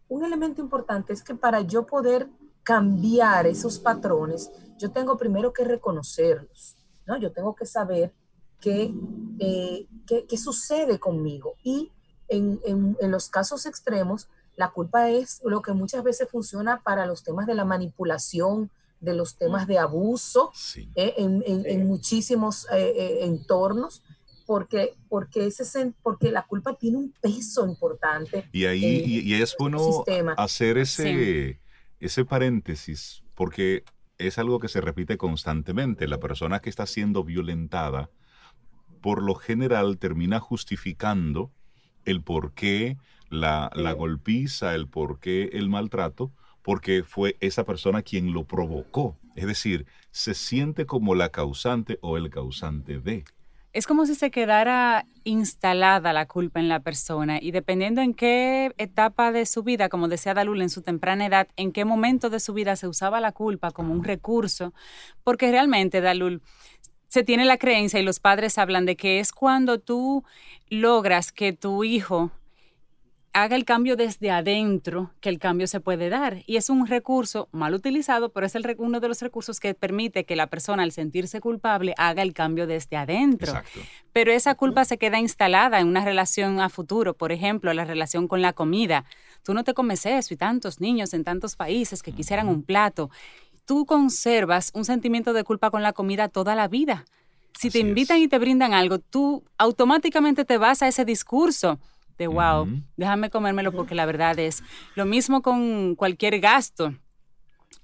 un 0.08 0.24
elemento 0.24 0.60
importante 0.60 1.12
es 1.12 1.22
que 1.22 1.34
para 1.34 1.60
yo 1.62 1.86
poder 1.86 2.28
cambiar 2.62 3.46
esos 3.46 3.78
patrones, 3.78 4.50
yo 4.78 4.90
tengo 4.90 5.16
primero 5.16 5.52
que 5.52 5.64
reconocerlos, 5.64 6.76
¿no? 7.06 7.16
Yo 7.18 7.32
tengo 7.32 7.54
que 7.54 7.66
saber 7.66 8.12
qué, 8.60 8.92
eh, 9.38 9.86
qué, 10.06 10.36
sucede 10.36 10.98
conmigo. 10.98 11.54
Y 11.62 11.92
en, 12.28 12.60
en, 12.64 13.10
los 13.10 13.28
casos 13.28 13.66
extremos, 13.66 14.28
la 14.56 14.70
culpa 14.70 15.11
es 15.11 15.40
lo 15.44 15.62
que 15.62 15.73
muchas 15.73 16.02
veces 16.04 16.28
funciona 16.30 16.82
para 16.82 17.06
los 17.06 17.23
temas 17.23 17.46
de 17.46 17.54
la 17.54 17.64
manipulación, 17.64 18.70
de 19.00 19.14
los 19.14 19.37
temas 19.37 19.66
de 19.66 19.78
abuso 19.78 20.52
eh, 20.94 21.14
en, 21.18 21.42
en, 21.46 21.87
muchísimos 21.87 22.66
eh, 22.73 23.18
entornos 23.23 24.02
porque, 24.46 24.94
porque, 25.08 25.46
ese, 25.46 25.92
porque 26.02 26.30
la 26.30 26.46
culpa 26.46 26.75
tiene 26.75 26.99
un 26.99 27.14
peso 27.20 27.66
importante. 27.66 28.49
Y 28.52 28.66
ahí 28.66 29.02
y, 29.06 29.34
es 29.34 29.56
bueno 29.58 30.04
hacer 30.37 30.78
ese, 30.78 31.61
ese 32.00 32.25
paréntesis, 32.25 33.23
porque 33.34 33.84
es 34.18 34.38
algo 34.38 34.61
que 34.61 34.68
se 34.68 34.80
repite 34.80 35.16
constantemente. 35.16 36.08
La 36.08 36.20
persona 36.20 36.61
que 36.61 36.70
está 36.70 36.87
siendo 36.87 37.25
violentada, 37.25 38.11
por 39.00 39.23
lo 39.23 39.34
general, 39.34 39.99
termina 39.99 40.40
justificando 40.40 41.50
el 42.04 42.23
por 42.23 42.52
qué 42.52 42.99
la, 43.30 43.70
la 43.74 43.92
golpiza, 43.92 44.74
el 44.74 44.88
por 44.88 45.20
qué 45.20 45.50
el 45.52 45.68
maltrato, 45.68 46.32
porque 46.62 47.02
fue 47.02 47.36
esa 47.40 47.64
persona 47.64 48.02
quien 48.02 48.32
lo 48.32 48.44
provocó. 48.44 49.16
Es 49.36 49.46
decir, 49.46 49.86
se 50.10 50.34
siente 50.34 50.86
como 50.86 51.14
la 51.14 51.28
causante 51.28 51.98
o 52.00 52.16
el 52.16 52.30
causante 52.30 52.98
de. 52.98 53.24
Es 53.74 53.86
como 53.88 54.06
si 54.06 54.14
se 54.14 54.30
quedara 54.30 55.04
instalada 55.24 56.12
la 56.12 56.26
culpa 56.26 56.60
en 56.60 56.68
la 56.68 56.78
persona 56.80 57.40
y 57.42 57.50
dependiendo 57.50 58.00
en 58.00 58.14
qué 58.14 58.72
etapa 58.78 59.32
de 59.32 59.44
su 59.46 59.64
vida, 59.64 59.88
como 59.88 60.06
decía 60.06 60.32
Dalul 60.32 60.62
en 60.62 60.70
su 60.70 60.82
temprana 60.82 61.26
edad, 61.26 61.48
en 61.56 61.72
qué 61.72 61.84
momento 61.84 62.30
de 62.30 62.38
su 62.38 62.54
vida 62.54 62.76
se 62.76 62.86
usaba 62.86 63.20
la 63.20 63.32
culpa 63.32 63.72
como 63.72 63.92
un 63.92 64.04
recurso, 64.04 64.72
porque 65.24 65.50
realmente 65.50 66.00
Dalul 66.00 66.40
se 67.08 67.24
tiene 67.24 67.44
la 67.44 67.58
creencia 67.58 67.98
y 67.98 68.04
los 68.04 68.20
padres 68.20 68.58
hablan 68.58 68.86
de 68.86 68.96
que 68.96 69.18
es 69.18 69.32
cuando 69.32 69.80
tú 69.80 70.24
logras 70.68 71.32
que 71.32 71.52
tu 71.52 71.82
hijo 71.82 72.30
haga 73.34 73.56
el 73.56 73.64
cambio 73.64 73.96
desde 73.96 74.30
adentro, 74.30 75.10
que 75.20 75.28
el 75.28 75.40
cambio 75.40 75.66
se 75.66 75.80
puede 75.80 76.09
dar. 76.09 76.44
Y 76.46 76.56
es 76.56 76.70
un 76.70 76.87
recurso 76.87 77.48
mal 77.50 77.74
utilizado, 77.74 78.30
pero 78.30 78.46
es 78.46 78.54
el, 78.54 78.76
uno 78.78 79.00
de 79.00 79.09
los 79.09 79.20
recursos 79.20 79.59
que 79.59 79.74
permite 79.74 80.24
que 80.24 80.37
la 80.37 80.46
persona 80.46 80.85
al 80.85 80.92
sentirse 80.92 81.40
culpable 81.40 81.94
haga 81.98 82.22
el 82.22 82.32
cambio 82.32 82.68
desde 82.68 82.96
adentro. 82.96 83.52
Pero 84.12 84.30
esa 84.30 84.54
culpa 84.54 84.85
se 84.85 84.98
queda 84.98 85.18
instalada 85.18 85.80
en 85.80 85.88
una 85.88 86.04
relación 86.04 86.61
a 86.61 86.68
futuro, 86.68 87.14
por 87.14 87.32
ejemplo, 87.32 87.74
la 87.74 87.85
relación 87.85 88.28
con 88.28 88.40
la 88.40 88.52
comida. 88.52 89.04
Tú 89.42 89.52
no 89.52 89.64
te 89.64 89.74
comes 89.74 90.06
eso 90.06 90.32
y 90.32 90.37
tantos 90.37 90.80
niños 90.80 91.12
en 91.12 91.24
tantos 91.24 91.56
países 91.56 92.04
que 92.04 92.12
quisieran 92.12 92.48
un 92.48 92.62
plato. 92.62 93.11
Tú 93.64 93.85
conservas 93.85 94.70
un 94.74 94.85
sentimiento 94.85 95.32
de 95.32 95.42
culpa 95.42 95.72
con 95.72 95.82
la 95.82 95.92
comida 95.92 96.28
toda 96.28 96.54
la 96.54 96.68
vida. 96.68 97.04
Si 97.59 97.70
te 97.70 97.78
invitan 97.80 98.18
y 98.18 98.28
te 98.28 98.38
brindan 98.38 98.74
algo, 98.74 98.98
tú 98.98 99.44
automáticamente 99.59 100.44
te 100.44 100.59
vas 100.59 100.82
a 100.82 100.88
ese 100.88 101.04
discurso 101.04 101.80
de 102.18 102.27
wow, 102.27 102.68
déjame 102.96 103.31
comérmelo 103.31 103.72
porque 103.72 103.94
la 103.94 104.07
verdad 104.07 104.38
es 104.38 104.62
lo 104.94 105.05
mismo 105.05 105.42
con 105.42 105.94
cualquier 105.96 106.40
gasto. 106.40 106.94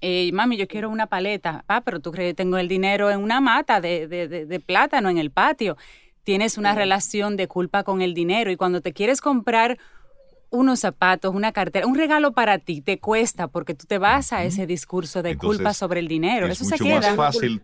Eh, 0.00 0.30
mami, 0.32 0.56
yo 0.56 0.66
quiero 0.66 0.88
una 0.88 1.06
paleta. 1.06 1.64
Ah, 1.68 1.82
pero 1.82 2.00
tú 2.00 2.10
crees 2.10 2.30
que 2.30 2.34
tengo 2.34 2.56
el 2.58 2.68
dinero 2.68 3.10
en 3.10 3.20
una 3.20 3.40
mata 3.40 3.80
de, 3.80 4.06
de, 4.06 4.60
plátano 4.60 5.10
en 5.10 5.18
el 5.18 5.30
patio. 5.30 5.76
Tienes 6.22 6.58
una 6.58 6.74
relación 6.74 7.36
de 7.36 7.48
culpa 7.48 7.82
con 7.82 8.02
el 8.02 8.14
dinero 8.14 8.50
y 8.50 8.56
cuando 8.56 8.80
te 8.80 8.92
quieres 8.92 9.20
comprar 9.20 9.78
unos 10.50 10.80
zapatos, 10.80 11.34
una 11.34 11.52
cartera, 11.52 11.86
un 11.86 11.94
regalo 11.94 12.32
para 12.32 12.58
ti, 12.58 12.80
te 12.80 12.98
cuesta 12.98 13.48
porque 13.48 13.74
tú 13.74 13.86
te 13.86 13.98
vas 13.98 14.32
a 14.32 14.44
ese 14.44 14.66
discurso 14.66 15.22
de 15.22 15.36
culpa 15.36 15.74
sobre 15.74 16.00
el 16.00 16.08
dinero. 16.08 16.46
Es 16.46 16.62
mucho 16.62 16.84
más 16.84 17.14
fácil 17.14 17.62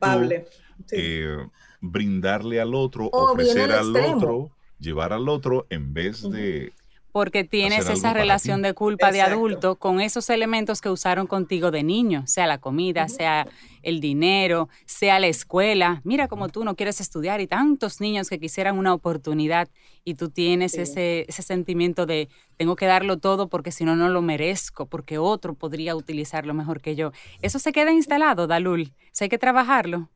eh, 0.92 1.36
brindarle 1.80 2.60
al 2.60 2.74
otro, 2.74 3.08
ofrecer 3.12 3.72
al 3.72 3.96
otro 3.96 4.55
llevar 4.78 5.12
al 5.12 5.28
otro 5.28 5.66
en 5.70 5.92
vez 5.92 6.22
de... 6.22 6.72
Porque 7.12 7.44
tienes 7.44 7.88
esa 7.88 8.12
relación 8.12 8.60
de 8.60 8.74
culpa 8.74 9.10
de 9.10 9.22
adulto 9.22 9.76
con 9.76 10.02
esos 10.02 10.28
elementos 10.28 10.82
que 10.82 10.90
usaron 10.90 11.26
contigo 11.26 11.70
de 11.70 11.82
niño, 11.82 12.26
sea 12.26 12.46
la 12.46 12.58
comida, 12.58 13.08
sea 13.08 13.48
el 13.82 14.00
dinero, 14.00 14.68
sea 14.84 15.18
la 15.18 15.28
escuela. 15.28 16.02
Mira 16.04 16.28
como 16.28 16.50
tú 16.50 16.62
no 16.62 16.76
quieres 16.76 17.00
estudiar 17.00 17.40
y 17.40 17.46
tantos 17.46 18.02
niños 18.02 18.28
que 18.28 18.38
quisieran 18.38 18.76
una 18.76 18.92
oportunidad 18.92 19.70
y 20.04 20.16
tú 20.16 20.28
tienes 20.28 20.74
ese, 20.74 21.24
ese 21.26 21.40
sentimiento 21.40 22.04
de 22.04 22.28
tengo 22.58 22.76
que 22.76 22.84
darlo 22.84 23.16
todo 23.16 23.48
porque 23.48 23.72
si 23.72 23.86
no, 23.86 23.96
no 23.96 24.10
lo 24.10 24.20
merezco, 24.20 24.84
porque 24.84 25.16
otro 25.16 25.54
podría 25.54 25.96
utilizarlo 25.96 26.52
mejor 26.52 26.82
que 26.82 26.96
yo. 26.96 27.12
Eso 27.40 27.58
se 27.58 27.72
queda 27.72 27.92
instalado, 27.92 28.46
Dalul. 28.46 28.92
Eso 29.10 29.24
hay 29.24 29.30
que 29.30 29.38
trabajarlo. 29.38 30.10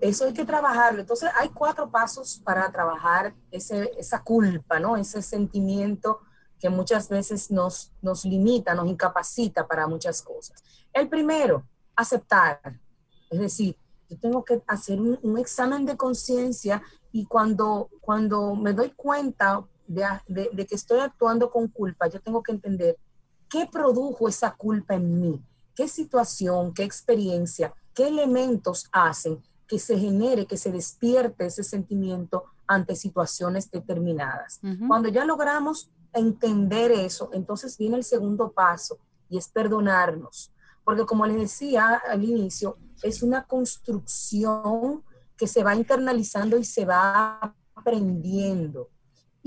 Eso 0.00 0.26
hay 0.26 0.32
que 0.32 0.44
trabajarlo. 0.44 1.00
Entonces 1.00 1.30
hay 1.38 1.48
cuatro 1.48 1.90
pasos 1.90 2.40
para 2.44 2.70
trabajar 2.70 3.34
ese, 3.50 3.90
esa 3.98 4.22
culpa, 4.22 4.78
¿no? 4.78 4.96
Ese 4.96 5.22
sentimiento 5.22 6.20
que 6.58 6.68
muchas 6.68 7.08
veces 7.08 7.50
nos, 7.50 7.92
nos 8.02 8.24
limita, 8.24 8.74
nos 8.74 8.88
incapacita 8.88 9.66
para 9.66 9.86
muchas 9.86 10.22
cosas. 10.22 10.62
El 10.92 11.08
primero, 11.08 11.66
aceptar. 11.94 12.60
Es 13.30 13.40
decir, 13.40 13.76
yo 14.08 14.18
tengo 14.18 14.44
que 14.44 14.62
hacer 14.66 15.00
un, 15.00 15.38
examen 15.38 15.84
de 15.84 15.96
conciencia 15.96 16.82
y 17.12 17.26
cuando, 17.26 17.90
cuando 18.00 18.54
me 18.54 18.72
doy 18.72 18.90
cuenta 18.90 19.64
de, 19.86 20.06
de, 20.28 20.66
que 20.66 20.74
estoy 20.74 21.00
actuando 21.00 21.50
con 21.50 21.68
culpa, 21.68 22.06
yo 22.08 22.20
tengo 22.20 22.42
que 22.42 22.52
entender 22.52 22.96
qué 23.48 23.68
produjo 23.70 24.28
esa 24.28 24.52
culpa 24.52 24.94
en 24.94 25.20
mí, 25.20 25.44
qué 25.74 25.88
situación, 25.88 26.72
qué 26.72 26.84
experiencia, 26.84 27.74
qué 27.94 28.08
elementos 28.08 28.88
hacen 28.92 29.42
que 29.66 29.78
se 29.78 29.98
genere, 29.98 30.46
que 30.46 30.56
se 30.56 30.70
despierte 30.72 31.46
ese 31.46 31.64
sentimiento 31.64 32.44
ante 32.66 32.96
situaciones 32.96 33.70
determinadas. 33.70 34.60
Cuando 34.88 35.08
ya 35.08 35.24
logramos 35.24 35.90
entender 36.12 36.90
eso, 36.92 37.30
entonces 37.32 37.76
viene 37.76 37.96
el 37.96 38.04
segundo 38.04 38.52
paso 38.52 38.98
y 39.28 39.38
es 39.38 39.48
perdonarnos. 39.48 40.52
Porque 40.84 41.04
como 41.04 41.26
les 41.26 41.36
decía 41.36 42.00
al 42.08 42.24
inicio, 42.24 42.78
es 43.02 43.22
una 43.22 43.44
construcción 43.44 45.02
que 45.36 45.46
se 45.46 45.62
va 45.62 45.74
internalizando 45.74 46.56
y 46.56 46.64
se 46.64 46.84
va 46.84 47.54
aprendiendo 47.74 48.88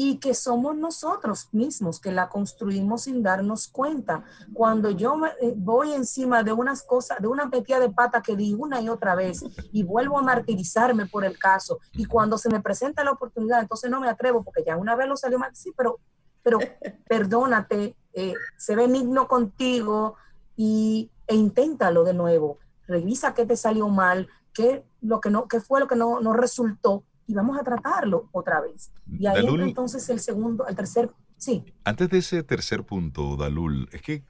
y 0.02 0.16
que 0.16 0.34
somos 0.34 0.78
nosotros 0.78 1.50
mismos 1.52 2.00
que 2.00 2.14
la 2.14 2.30
construimos 2.30 3.04
sin 3.04 3.22
darnos 3.22 3.68
cuenta. 3.68 4.24
Cuando 4.54 4.92
yo 4.92 5.20
eh, 5.42 5.54
voy 5.58 5.92
encima 5.92 6.42
de 6.42 6.54
unas 6.54 6.84
cosas, 6.84 7.20
de 7.20 7.28
una 7.28 7.48
metida 7.48 7.82
de 7.82 7.90
pata 7.90 8.22
que 8.22 8.38
di 8.38 8.54
una 8.54 8.80
y 8.80 8.88
otra 8.88 9.14
vez 9.14 9.44
y 9.74 9.84
vuelvo 9.84 10.18
a 10.18 10.22
martirizarme 10.22 11.06
por 11.08 11.26
el 11.26 11.38
caso 11.38 11.80
y 11.92 12.06
cuando 12.06 12.38
se 12.38 12.48
me 12.48 12.62
presenta 12.62 13.04
la 13.04 13.12
oportunidad, 13.12 13.60
entonces 13.60 13.92
no 13.92 14.00
me 14.00 14.08
atrevo 14.08 14.42
porque 14.42 14.64
ya 14.66 14.78
una 14.78 14.96
vez 14.96 15.10
lo 15.10 15.18
salió 15.18 15.38
mal, 15.38 15.54
sí, 15.54 15.74
pero, 15.76 16.00
pero 16.44 16.60
perdónate, 17.06 17.94
eh, 18.14 18.36
se 18.56 18.78
ve 18.78 18.88
digno 18.88 19.28
contigo 19.28 20.16
y, 20.56 21.12
e 21.28 21.36
inténtalo 21.36 22.06
de 22.06 22.14
nuevo. 22.14 22.58
Revisa 22.88 23.34
qué 23.34 23.46
te 23.46 23.58
salió 23.58 23.90
mal, 23.90 24.30
qué, 24.54 24.86
lo 25.02 25.20
que 25.20 25.30
no, 25.30 25.50
qué 25.50 25.60
fue 25.60 25.82
lo 25.82 25.90
que 25.90 25.98
no, 25.98 26.22
no 26.22 26.32
resultó 26.32 27.04
y 27.30 27.34
vamos 27.36 27.60
a 27.60 27.63
tratarlo 27.63 28.28
otra 28.32 28.60
vez. 28.60 28.92
Y 29.08 29.28
ahí 29.28 29.46
entonces 29.46 30.10
el 30.10 30.20
segundo, 30.20 30.65
el 30.65 30.76
tercer, 30.76 31.12
sí. 31.38 31.63
Antes 31.84 32.10
de 32.10 32.18
ese 32.18 32.42
tercer 32.42 32.84
punto, 32.84 33.38
Dalul, 33.38 33.88
es 33.92 34.02
que 34.02 34.24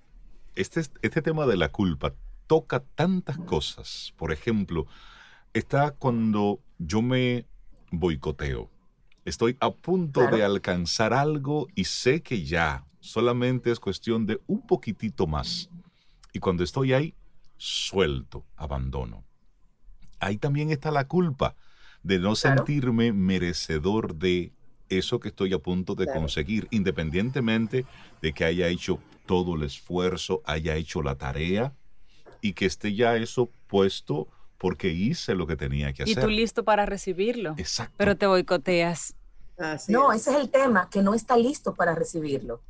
este, 0.56 0.82
este 1.02 1.22
tema 1.22 1.46
de 1.46 1.56
la 1.56 1.72
culpa 1.72 2.14
toca 2.46 2.82
tantas 2.96 3.38
cosas. 3.38 4.14
Por 4.18 4.34
ejemplo, 4.34 4.86
está 5.54 5.92
cuando 5.92 6.60
yo 6.78 7.02
me 7.02 7.46
boicoteo. 7.90 8.70
Estoy 9.24 9.56
a 9.62 9.72
punto 9.72 10.28
de 10.28 10.44
alcanzar 10.44 11.14
algo 11.14 11.68
y 11.76 11.86
sé 11.86 12.22
que 12.22 12.44
ya 12.44 12.86
solamente 13.00 13.72
es 13.72 13.80
cuestión 13.80 14.26
de 14.26 14.42
un 14.46 14.68
poquitito 14.68 15.26
más. 15.26 15.70
Y 16.34 16.40
cuando 16.40 16.66
estoy 16.66 16.92
ahí, 16.92 17.16
suelto, 17.56 18.44
abandono. 18.58 19.24
Ahí 20.20 20.36
también 20.38 20.70
está 20.70 20.92
la 20.92 21.08
culpa 21.08 21.56
de 22.04 22.20
no 22.20 22.36
sentirme 22.36 23.12
merecedor 23.14 24.16
de 24.16 24.52
eso 24.90 25.20
que 25.20 25.30
estoy 25.30 25.54
a 25.54 25.60
punto 25.60 25.96
de 25.96 26.08
conseguir, 26.08 26.68
independientemente 26.72 27.86
de 28.22 28.34
que 28.34 28.46
haya 28.46 28.68
hecho 28.68 29.00
todo 29.26 29.56
el 29.56 29.64
esfuerzo, 29.64 30.42
haya 30.46 30.76
hecho 30.76 31.02
la 31.02 31.16
tarea 31.16 31.74
y 32.42 32.54
que 32.54 32.66
esté 32.66 32.96
ya 32.96 33.16
eso 33.16 33.52
puesto 33.68 34.28
porque 34.58 34.90
hice 34.90 35.36
lo 35.36 35.48
que 35.48 35.56
tenía 35.56 35.94
que 35.94 36.04
hacer. 36.04 36.18
Y 36.18 36.22
tú 36.22 36.28
listo 36.28 36.64
para 36.64 36.86
recibirlo. 36.86 37.54
Exacto. 37.58 37.94
Pero 37.98 38.18
te 38.18 38.28
boicoteas. 38.28 39.16
no, 39.88 40.12
ese 40.12 40.32
es 40.32 40.38
el 40.38 40.50
tema, 40.50 40.90
que 40.90 41.02
no 41.02 41.14
está 41.14 41.38
listo 41.38 41.76
para 41.76 41.96
recibirlo. 41.96 42.62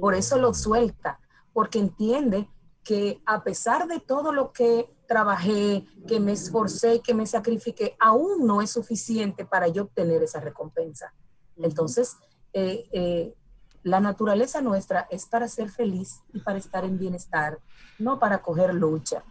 Por 0.00 0.14
eso 0.14 0.38
lo 0.38 0.54
suelta, 0.54 1.20
porque 1.52 1.78
entiende 1.78 2.48
que 2.82 3.20
a 3.26 3.42
pesar 3.42 3.86
de 3.86 4.00
todo 4.00 4.32
lo 4.32 4.52
que 4.52 4.88
trabajé, 5.06 5.86
que 6.06 6.20
me 6.20 6.32
esforcé, 6.32 7.00
que 7.00 7.14
me 7.14 7.26
sacrifiqué, 7.26 7.96
aún 8.00 8.46
no 8.46 8.62
es 8.62 8.70
suficiente 8.70 9.44
para 9.44 9.68
yo 9.68 9.84
obtener 9.84 10.22
esa 10.22 10.40
recompensa. 10.40 11.12
Entonces, 11.56 12.16
eh, 12.52 12.88
eh, 12.92 13.34
la 13.82 14.00
naturaleza 14.00 14.60
nuestra 14.60 15.06
es 15.10 15.26
para 15.26 15.48
ser 15.48 15.70
feliz 15.70 16.22
y 16.32 16.40
para 16.40 16.58
estar 16.58 16.84
en 16.84 16.98
bienestar, 16.98 17.58
no 17.98 18.18
para 18.18 18.42
coger 18.42 18.74
lucha. 18.74 19.24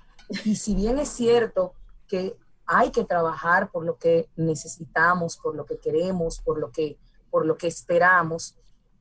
Y 0.45 0.55
si 0.55 0.75
bien 0.75 0.99
es 0.99 1.09
cierto 1.09 1.73
que 2.07 2.37
hay 2.65 2.91
que 2.91 3.03
trabajar 3.03 3.71
por 3.71 3.85
lo 3.85 3.97
que 3.97 4.29
necesitamos, 4.35 5.37
por 5.37 5.55
lo 5.55 5.65
que 5.65 5.79
queremos, 5.79 6.39
por 6.39 6.59
lo 6.59 6.71
que, 6.71 6.97
por 7.29 7.45
lo 7.45 7.57
que 7.57 7.67
esperamos, 7.67 8.55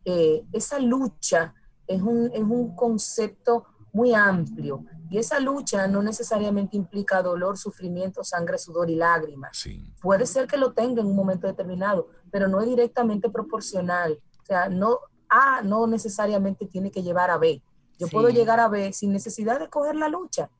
eh, 0.04 0.44
esa 0.52 0.78
lucha 0.78 1.54
es 1.86 2.02
un, 2.02 2.30
es 2.32 2.42
un 2.42 2.74
concepto 2.74 3.66
muy 3.92 4.14
amplio 4.14 4.84
y 5.10 5.18
esa 5.18 5.38
lucha 5.38 5.86
no 5.86 6.02
necesariamente 6.02 6.76
implica 6.76 7.20
dolor, 7.20 7.58
sufrimiento, 7.58 8.24
sangre, 8.24 8.56
sudor 8.56 8.88
y 8.88 8.96
lágrimas. 8.96 9.62
Puede 10.00 10.24
ser 10.24 10.46
que 10.46 10.56
lo 10.56 10.72
tenga 10.72 11.02
en 11.02 11.08
un 11.08 11.16
momento 11.16 11.46
determinado, 11.46 12.08
pero 12.30 12.48
no 12.48 12.62
es 12.62 12.66
directamente 12.66 13.28
proporcional. 13.28 14.18
O 14.40 14.44
sea, 14.46 14.70
no, 14.70 15.00
A 15.28 15.60
no 15.62 15.86
necesariamente 15.86 16.66
tiene 16.66 16.90
que 16.90 17.02
llevar 17.02 17.30
a 17.30 17.36
B. 17.36 17.62
Yo 17.98 18.08
puedo 18.08 18.30
llegar 18.30 18.58
a 18.58 18.68
B 18.68 18.92
sin 18.94 19.12
necesidad 19.12 19.60
de 19.60 19.68
coger 19.68 19.96
la 19.96 20.08
lucha, 20.08 20.50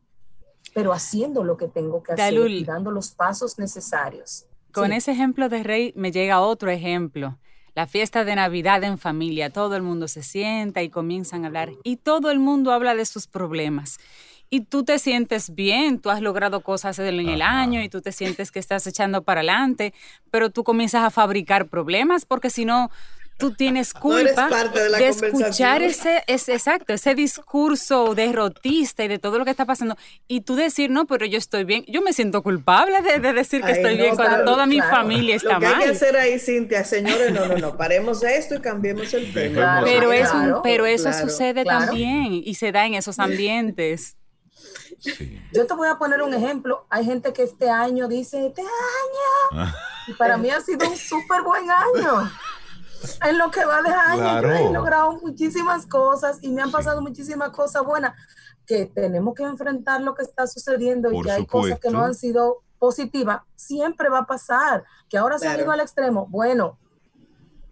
pero 0.74 0.92
haciendo 0.92 1.42
lo 1.44 1.56
que 1.56 1.68
tengo 1.68 2.02
que 2.02 2.12
hacer 2.12 2.34
y 2.34 2.64
dando 2.64 2.90
los 2.90 3.10
pasos 3.12 3.58
necesarios. 3.58 4.46
Con 4.70 4.92
ese 4.92 5.12
ejemplo 5.12 5.48
de 5.48 5.62
Rey 5.62 5.92
me 5.96 6.12
llega 6.12 6.40
otro 6.40 6.70
ejemplo 6.70 7.38
la 7.74 7.86
fiesta 7.86 8.24
de 8.24 8.36
Navidad 8.36 8.84
en 8.84 8.98
familia, 8.98 9.50
todo 9.50 9.76
el 9.76 9.82
mundo 9.82 10.08
se 10.08 10.22
sienta 10.22 10.82
y 10.82 10.90
comienzan 10.90 11.44
a 11.44 11.48
hablar 11.48 11.70
y 11.84 11.96
todo 11.96 12.30
el 12.30 12.38
mundo 12.38 12.72
habla 12.72 12.94
de 12.94 13.06
sus 13.06 13.26
problemas. 13.26 13.98
Y 14.50 14.60
tú 14.60 14.84
te 14.84 14.98
sientes 14.98 15.54
bien, 15.54 15.98
tú 15.98 16.10
has 16.10 16.20
logrado 16.20 16.60
cosas 16.60 16.98
en 16.98 17.18
el 17.26 17.40
año 17.40 17.82
y 17.82 17.88
tú 17.88 18.02
te 18.02 18.12
sientes 18.12 18.52
que 18.52 18.58
estás 18.58 18.86
echando 18.86 19.22
para 19.22 19.40
adelante, 19.40 19.94
pero 20.30 20.50
tú 20.50 20.62
comienzas 20.62 21.04
a 21.04 21.10
fabricar 21.10 21.68
problemas 21.68 22.26
porque 22.26 22.50
si 22.50 22.66
no, 22.66 22.90
tú 23.38 23.52
tienes 23.52 23.92
culpa 23.94 24.48
de, 24.48 25.08
escuchar 25.08 25.82
ese, 25.82 26.22
ese, 26.26 26.52
exacto, 26.52 26.92
ese 26.92 27.14
discurso 27.14 28.14
derrotista 28.14 29.04
y 29.04 29.08
de 29.08 29.18
todo 29.18 29.38
lo 29.38 29.44
que 29.44 29.50
está 29.50 29.64
pasando. 29.64 29.96
Y 30.28 30.42
tú 30.42 30.54
decir, 30.54 30.90
no, 30.90 31.06
pero 31.06 31.26
yo 31.26 31.38
estoy 31.38 31.64
bien. 31.64 31.84
Yo 31.88 32.02
me 32.02 32.12
siento 32.12 32.42
culpable 32.42 33.00
de, 33.02 33.32
decir 33.32 33.62
que 33.62 33.72
estoy 33.72 33.96
bien 33.96 34.16
cuando 34.16 34.44
toda 34.44 34.66
mi 34.66 34.80
familia 34.80 35.36
está 35.36 35.58
mal. 35.58 35.62
Lo 35.62 35.68
que 35.68 35.74
hay 35.74 35.82
que 35.84 35.90
hacer 35.90 36.16
ahí, 36.16 36.38
Cintia, 36.38 36.84
señores, 36.84 37.32
no, 37.32 37.46
no, 37.46 37.56
no, 37.56 37.76
paremos 37.76 38.22
esto 38.22 38.54
y 38.54 38.60
cambiemos 38.60 39.12
el 39.14 39.32
tema. 39.32 39.82
Pero, 39.84 40.62
pero 40.62 40.86
eso 40.86 41.12
sucede 41.12 41.64
también 41.64 42.32
y 42.32 42.54
se 42.54 42.72
da 42.72 42.86
en 42.86 42.94
esos 42.94 43.18
ambientes. 43.18 44.16
Yo 45.52 45.66
te 45.66 45.74
voy 45.74 45.88
a 45.88 45.96
poner 45.96 46.22
un 46.22 46.32
ejemplo. 46.32 46.86
Hay 46.88 47.04
gente 47.04 47.32
que 47.32 47.42
este 47.42 47.68
año 47.68 48.06
dice, 48.06 48.46
este 48.46 48.62
año. 48.62 48.68
Ah. 49.52 49.74
Y 50.08 50.14
para 50.14 50.36
mí 50.36 50.50
ha 50.50 50.60
sido 50.60 50.88
un 50.88 50.96
súper 50.96 51.42
buen 51.42 51.70
año 51.70 52.28
en 53.24 53.38
lo 53.38 53.50
que 53.50 53.64
va 53.64 53.82
de 53.82 53.90
año. 53.90 54.52
he 54.52 54.72
logrado 54.72 55.12
muchísimas 55.20 55.86
cosas 55.86 56.38
y 56.42 56.50
me 56.50 56.62
han 56.62 56.70
pasado 56.70 57.00
muchísimas 57.02 57.50
cosas 57.50 57.84
buenas 57.84 58.14
que 58.66 58.86
tenemos 58.86 59.34
que 59.34 59.42
enfrentar 59.42 60.00
lo 60.02 60.14
que 60.14 60.22
está 60.22 60.46
sucediendo 60.46 61.12
y 61.12 61.20
que 61.22 61.30
hay 61.30 61.46
cosas 61.46 61.78
que 61.80 61.90
no 61.90 62.04
han 62.04 62.14
sido 62.14 62.62
positivas. 62.78 63.42
Siempre 63.54 64.08
va 64.08 64.20
a 64.20 64.26
pasar. 64.26 64.84
Que 65.08 65.18
ahora 65.18 65.38
se 65.38 65.48
ha 65.48 65.60
ido 65.60 65.70
al 65.70 65.80
extremo. 65.80 66.26
Bueno, 66.28 66.78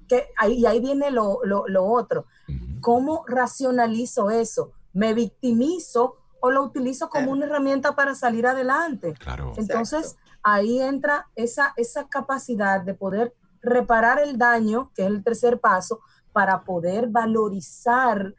que 0.08 0.28
ahí, 0.36 0.54
y 0.58 0.66
ahí 0.66 0.80
viene 0.80 1.10
lo, 1.10 1.40
otro. 1.84 2.26
¿Cómo 2.80 3.24
racionalizo 3.26 4.30
eso? 4.30 4.72
¿Me 4.92 5.14
victimizo 5.14 6.16
o 6.40 6.50
lo 6.50 6.62
utilizo 6.62 7.08
como 7.08 7.30
una 7.32 7.46
herramienta 7.46 7.94
para 7.94 8.14
salir 8.14 8.46
adelante? 8.46 9.14
Entonces, 9.56 10.16
ahí 10.42 10.80
entra 10.80 11.28
esa, 11.36 11.72
esa 11.76 12.08
capacidad 12.08 12.80
de 12.80 12.94
poder 12.94 13.34
reparar 13.62 14.20
el 14.20 14.38
daño, 14.38 14.90
que 14.94 15.02
es 15.02 15.08
el 15.08 15.22
tercer 15.22 15.60
paso, 15.60 16.00
para 16.32 16.64
poder 16.64 17.08
valorizar, 17.08 18.34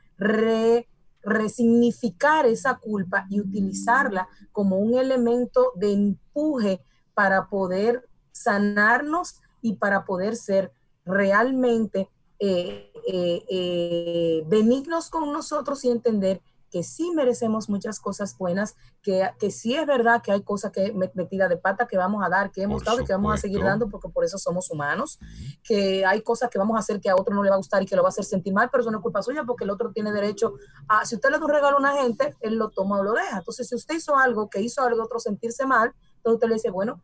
resignificar 1.24 2.46
esa 2.46 2.78
culpa 2.78 3.26
y 3.30 3.40
utilizarla 3.40 4.28
como 4.52 4.78
un 4.78 4.98
elemento 4.98 5.74
de 5.76 5.94
empuje 5.94 6.84
para 7.14 7.48
poder 7.48 8.08
sanarnos 8.32 9.42
y 9.62 9.76
para 9.76 10.06
poder 10.06 10.36
ser 10.36 10.72
realmente 11.06 12.10
eh, 12.40 12.92
eh, 13.08 13.44
eh, 13.50 14.44
benignos 14.48 15.10
con 15.10 15.32
nosotros 15.32 15.84
y 15.86 15.92
entender 15.92 16.42
que 16.72 16.84
sí 16.84 17.12
merecemos 17.12 17.70
muchas 17.70 18.00
cosas 18.00 18.38
buenas, 18.38 18.76
que, 19.02 19.30
que 19.38 19.52
sí 19.52 19.76
es 19.76 19.86
verdad 19.86 20.22
que 20.24 20.32
hay 20.32 20.42
cosas 20.42 20.72
que 20.72 20.94
metida 21.14 21.50
de 21.50 21.58
pata 21.58 21.86
que 21.86 21.98
vamos 21.98 22.24
a 22.24 22.30
dar, 22.30 22.50
que 22.50 22.62
hemos 22.62 22.84
dado 22.84 23.02
y 23.02 23.06
que 23.06 23.12
vamos 23.12 23.34
a 23.34 23.38
seguir 23.38 23.62
dando 23.62 23.90
porque 23.90 24.08
por 24.08 24.24
eso 24.24 24.38
somos 24.38 24.72
humanos, 24.72 25.20
que 25.64 26.06
hay 26.06 26.22
cosas 26.22 26.50
que 26.50 26.58
vamos 26.58 26.78
a 26.78 26.80
hacer 26.80 27.02
que 27.02 27.10
a 27.10 27.16
otro 27.16 27.36
no 27.36 27.44
le 27.44 27.50
va 27.50 27.56
a 27.56 27.58
gustar 27.58 27.84
y 27.84 27.86
que 27.86 27.96
lo 27.96 28.04
va 28.04 28.08
a 28.08 28.12
hacer 28.12 28.24
sentir 28.24 28.54
mal, 28.54 28.70
pero 28.72 28.82
eso 28.82 28.92
no 28.92 29.00
es 29.00 29.02
culpa 29.04 29.22
suya 29.22 29.44
porque 29.44 29.66
el 29.66 29.70
otro 29.70 29.92
tiene 29.92 30.14
derecho 30.14 30.54
a, 30.88 31.06
si 31.06 31.16
usted 31.16 31.30
le 31.30 31.40
da 31.40 31.46
un 31.46 31.52
regalo 31.52 31.78
a 31.78 31.80
una 31.80 31.94
gente, 32.02 32.36
él 32.40 32.56
lo 32.56 32.70
toma 32.70 33.00
o 33.00 33.04
lo 33.04 33.12
deja. 33.14 33.40
Entonces, 33.40 33.68
si 33.68 33.76
usted 33.76 33.96
hizo 33.96 34.16
algo 34.16 34.50
que 34.50 34.62
hizo 34.62 34.82
algo 34.82 35.04
otro 35.04 35.20
sentirse 35.20 35.66
mal, 35.66 35.94
entonces 36.18 36.36
usted 36.36 36.48
le 36.48 36.54
dice, 36.54 36.70
bueno, 36.70 37.02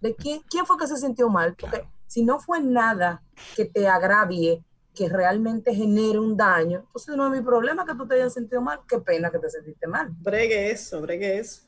¿de 0.00 0.14
quién, 0.14 0.40
quién 0.48 0.64
fue 0.64 0.78
que 0.78 0.86
se 0.86 0.96
sintió 0.96 1.28
mal? 1.28 1.54
Porque 1.58 1.86
si 2.06 2.24
no 2.24 2.40
fue 2.40 2.60
nada 2.60 3.22
que 3.54 3.66
te 3.66 3.86
agravie, 3.86 4.64
que 4.94 5.08
realmente 5.08 5.74
genere 5.74 6.18
un 6.18 6.36
daño, 6.36 6.80
entonces 6.80 7.16
no 7.16 7.26
es 7.26 7.32
mi 7.32 7.44
problema 7.44 7.86
que 7.86 7.94
tú 7.94 8.06
te 8.06 8.14
hayas 8.14 8.34
sentido 8.34 8.60
mal, 8.60 8.80
qué 8.88 8.98
pena 8.98 9.30
que 9.30 9.38
te 9.38 9.48
sentiste 9.48 9.86
mal. 9.86 10.08
Bregue 10.20 10.70
eso, 10.70 11.00
bregue 11.00 11.38
eso. 11.38 11.62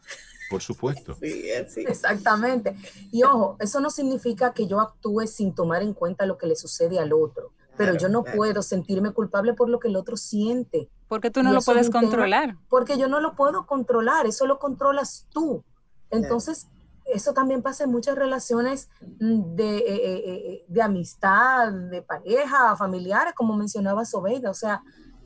Por 0.51 0.61
supuesto. 0.61 1.17
Sí, 1.21 1.45
sí. 1.69 1.85
Exactamente. 1.89 2.77
Y 3.11 3.23
ojo, 3.23 3.57
eso 3.59 3.81
no 3.81 3.89
significa 3.91 4.53
que 4.53 4.67
yo 4.67 4.81
actúe 4.81 5.27
sin 5.27 5.55
tomar 5.55 5.83
en 5.83 5.95
cuenta 5.95 6.27
lo 6.27 6.37
que 6.37 6.47
le 6.47 6.57
sucede 6.57 6.99
al 6.99 7.13
otro, 7.13 7.53
pero 7.77 7.97
yo 7.97 8.09
no 8.09 8.23
puedo 8.23 8.61
sentirme 8.61 9.13
culpable 9.13 9.55
por 9.55 9.71
lo 9.71 9.79
que 9.79 9.89
el 9.89 9.97
otro 9.97 10.17
siente. 10.17 10.91
Porque 11.09 11.31
tú 11.31 11.43
no 11.43 11.53
lo 11.53 11.63
puedes 11.63 11.91
controlar. 11.91 12.57
porque 12.69 12.99
yo 12.99 13.09
no 13.09 13.21
lo 13.21 13.35
puedo 13.35 13.67
controlar, 13.67 14.27
eso 14.27 14.47
lo 14.47 14.59
controlas 14.59 15.27
tú. 15.31 15.65
Entonces, 16.11 16.69
eso 17.07 17.33
también 17.33 17.62
pasa 17.62 17.85
en 17.85 17.91
muchas 17.91 18.17
relaciones 18.17 18.88
mm, 19.21 19.55
de, 19.55 19.79
eh, 19.79 19.85
eh, 19.87 20.23
eh, 20.27 20.65
de 20.69 20.83
amistad, 20.83 21.73
de 21.73 22.03
pareja, 22.03 22.77
familiares, 22.77 23.35
como 23.35 23.57
mencionaba 23.57 24.05
Sobeida. 24.05 24.51
O 24.51 24.55
sea, 24.55 24.83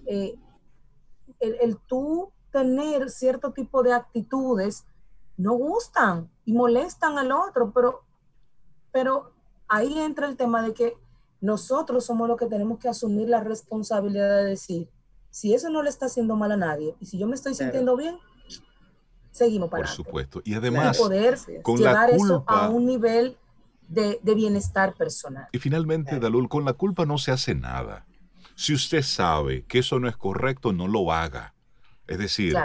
el, 0.07 0.39
el, 1.41 1.77
tú 1.87 2.33
tener 2.51 3.11
cierto 3.11 3.53
tipo 3.53 3.83
de 3.83 3.93
actitudes 3.93 4.87
no 5.37 5.55
gustan 5.55 6.31
y 6.45 6.53
molestan 6.53 7.19
al 7.19 7.33
otro, 7.33 7.73
pero, 7.73 8.05
pero 8.93 9.33
ahí 9.69 9.99
entra 9.99 10.27
el 10.29 10.37
tema 10.37 10.63
de 10.63 10.73
que 10.73 10.95
nosotros 11.41 12.07
somos 12.07 12.29
los 12.29 12.39
que 12.39 12.47
tenemos 12.47 12.79
que 12.79 12.89
asumir 12.89 13.29
la 13.29 13.41
responsabilidad 13.41 14.37
de 14.37 14.45
decir, 14.45 14.89
si 15.31 15.53
eso 15.53 15.69
no 15.69 15.83
le 15.83 15.91
está 15.91 16.07
haciendo 16.07 16.35
mal 16.35 16.53
a 16.53 16.57
nadie 16.57 16.97
y 16.99 17.07
si 17.07 17.19
yo 17.19 17.27
me 17.27 17.35
estoy 17.35 17.55
sintiendo 17.55 17.95
bien, 17.97 18.17
seguimos 19.37 19.71
para 19.71 19.85
Por 19.85 19.93
supuesto. 19.93 20.41
Y 20.45 20.55
además, 20.55 20.97
poder 20.97 21.39
con 21.63 21.79
llevar 21.79 22.11
la 22.11 22.17
culpa, 22.17 22.35
eso 22.35 22.45
a 22.47 22.69
un 22.69 22.87
nivel 22.87 23.37
de, 23.89 24.19
bienestar 24.23 24.95
personal. 24.95 25.49
Y 25.53 25.59
finalmente, 25.59 26.19
Dalul, 26.19 26.49
con 26.49 26.65
la 26.65 26.73
culpa 26.73 27.07
no 27.07 27.19
se 27.19 27.31
hace 27.33 27.55
nada. 27.55 28.07
Si 28.55 28.73
usted 28.73 29.03
sabe 29.03 29.65
que 29.65 29.81
eso 29.81 29.99
no 30.01 30.09
es 30.09 30.17
correcto, 30.17 30.73
no 30.73 30.89
lo 30.89 31.13
haga. 31.13 31.55
Es 32.07 32.19
decir, 32.19 32.57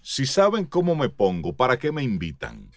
si 0.00 0.26
saben 0.26 0.64
cómo 0.64 0.94
me 0.94 1.08
pongo, 1.08 1.54
¿para 1.54 1.78
qué 1.78 1.90
me 1.90 2.02
invitan? 2.02 2.70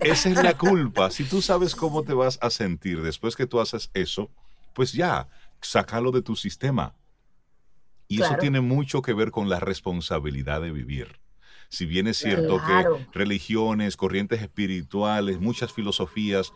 Esa 0.00 0.28
es 0.30 0.42
la 0.42 0.56
culpa. 0.56 1.10
Si 1.10 1.24
tú 1.24 1.42
sabes 1.42 1.74
cómo 1.74 2.02
te 2.02 2.14
vas 2.14 2.38
a 2.40 2.50
sentir 2.50 3.02
después 3.02 3.36
que 3.36 3.46
tú 3.46 3.60
haces 3.60 3.90
eso, 3.94 4.30
pues 4.72 4.92
ya, 4.92 5.28
sácalo 5.60 6.10
de 6.12 6.22
tu 6.22 6.36
sistema. 6.36 6.94
Y 8.08 8.22
eso 8.22 8.36
tiene 8.38 8.60
mucho 8.60 9.02
que 9.02 9.14
ver 9.14 9.30
con 9.30 9.48
la 9.48 9.60
responsabilidad 9.60 10.60
de 10.60 10.70
vivir. 10.70 11.20
Si 11.74 11.86
bien 11.86 12.06
es 12.06 12.18
cierto 12.18 12.62
que 12.64 13.04
religiones, 13.18 13.96
corrientes 13.96 14.40
espirituales, 14.40 15.40
muchas 15.40 15.72
filosofías 15.72 16.52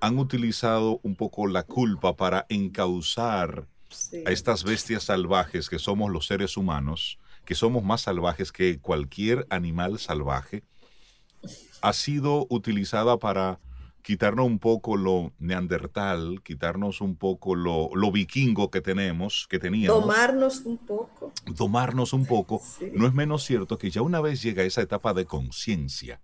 han 0.00 0.16
utilizado 0.16 1.00
un 1.02 1.16
poco 1.16 1.48
la 1.48 1.64
culpa 1.64 2.16
para 2.16 2.46
encauzar 2.48 3.66
a 4.24 4.30
estas 4.30 4.62
bestias 4.62 5.02
salvajes 5.02 5.68
que 5.68 5.80
somos 5.80 6.12
los 6.12 6.28
seres 6.28 6.56
humanos, 6.56 7.18
que 7.44 7.56
somos 7.56 7.82
más 7.82 8.02
salvajes 8.02 8.52
que 8.52 8.78
cualquier 8.78 9.44
animal 9.50 9.98
salvaje, 9.98 10.62
ha 11.82 11.92
sido 11.92 12.46
utilizada 12.48 13.16
para 13.16 13.58
quitarnos 14.02 14.46
un 14.46 14.58
poco 14.58 14.96
lo 14.96 15.32
neandertal, 15.38 16.42
quitarnos 16.42 17.00
un 17.00 17.16
poco 17.16 17.54
lo, 17.54 17.90
vikingo 18.12 18.70
que 18.70 18.80
tenemos, 18.80 19.46
que 19.48 19.58
teníamos. 19.58 20.00
Domarnos 20.00 20.60
un 20.64 20.78
poco. 20.78 21.32
Domarnos 21.46 22.12
un 22.12 22.26
poco. 22.26 22.62
No 22.94 23.06
es 23.06 23.14
menos 23.14 23.44
cierto 23.44 23.78
que 23.78 23.90
ya 23.90 24.02
una 24.02 24.20
vez 24.20 24.42
llega 24.42 24.62
esa 24.62 24.82
etapa 24.82 25.14
de 25.14 25.24
conciencia, 25.26 26.20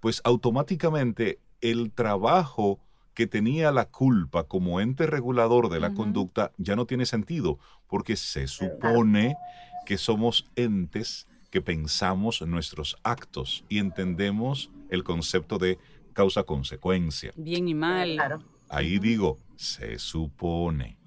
pues 0.00 0.20
automáticamente 0.24 1.40
el 1.60 1.92
trabajo 1.92 2.80
que 3.14 3.26
tenía 3.26 3.70
la 3.72 3.86
culpa 3.86 4.44
como 4.44 4.80
ente 4.80 5.06
regulador 5.06 5.68
de 5.68 5.80
la 5.80 5.92
conducta 5.92 6.52
ya 6.56 6.76
no 6.76 6.86
tiene 6.86 7.06
sentido, 7.06 7.58
porque 7.86 8.16
se 8.16 8.46
supone 8.46 9.36
que 9.84 9.98
somos 9.98 10.48
entes 10.56 11.26
que 11.50 11.60
pensamos 11.60 12.40
nuestros 12.42 12.96
actos 13.02 13.64
y 13.68 13.78
entendemos 13.78 14.70
el 14.88 15.04
concepto 15.04 15.58
de 15.58 15.78
causa-consecuencia. 16.20 17.32
Bien 17.36 17.66
y 17.66 17.74
mal. 17.74 18.14
Claro. 18.14 18.44
Ahí 18.68 18.98
digo, 18.98 19.38
se 19.56 19.98
supone. 19.98 20.98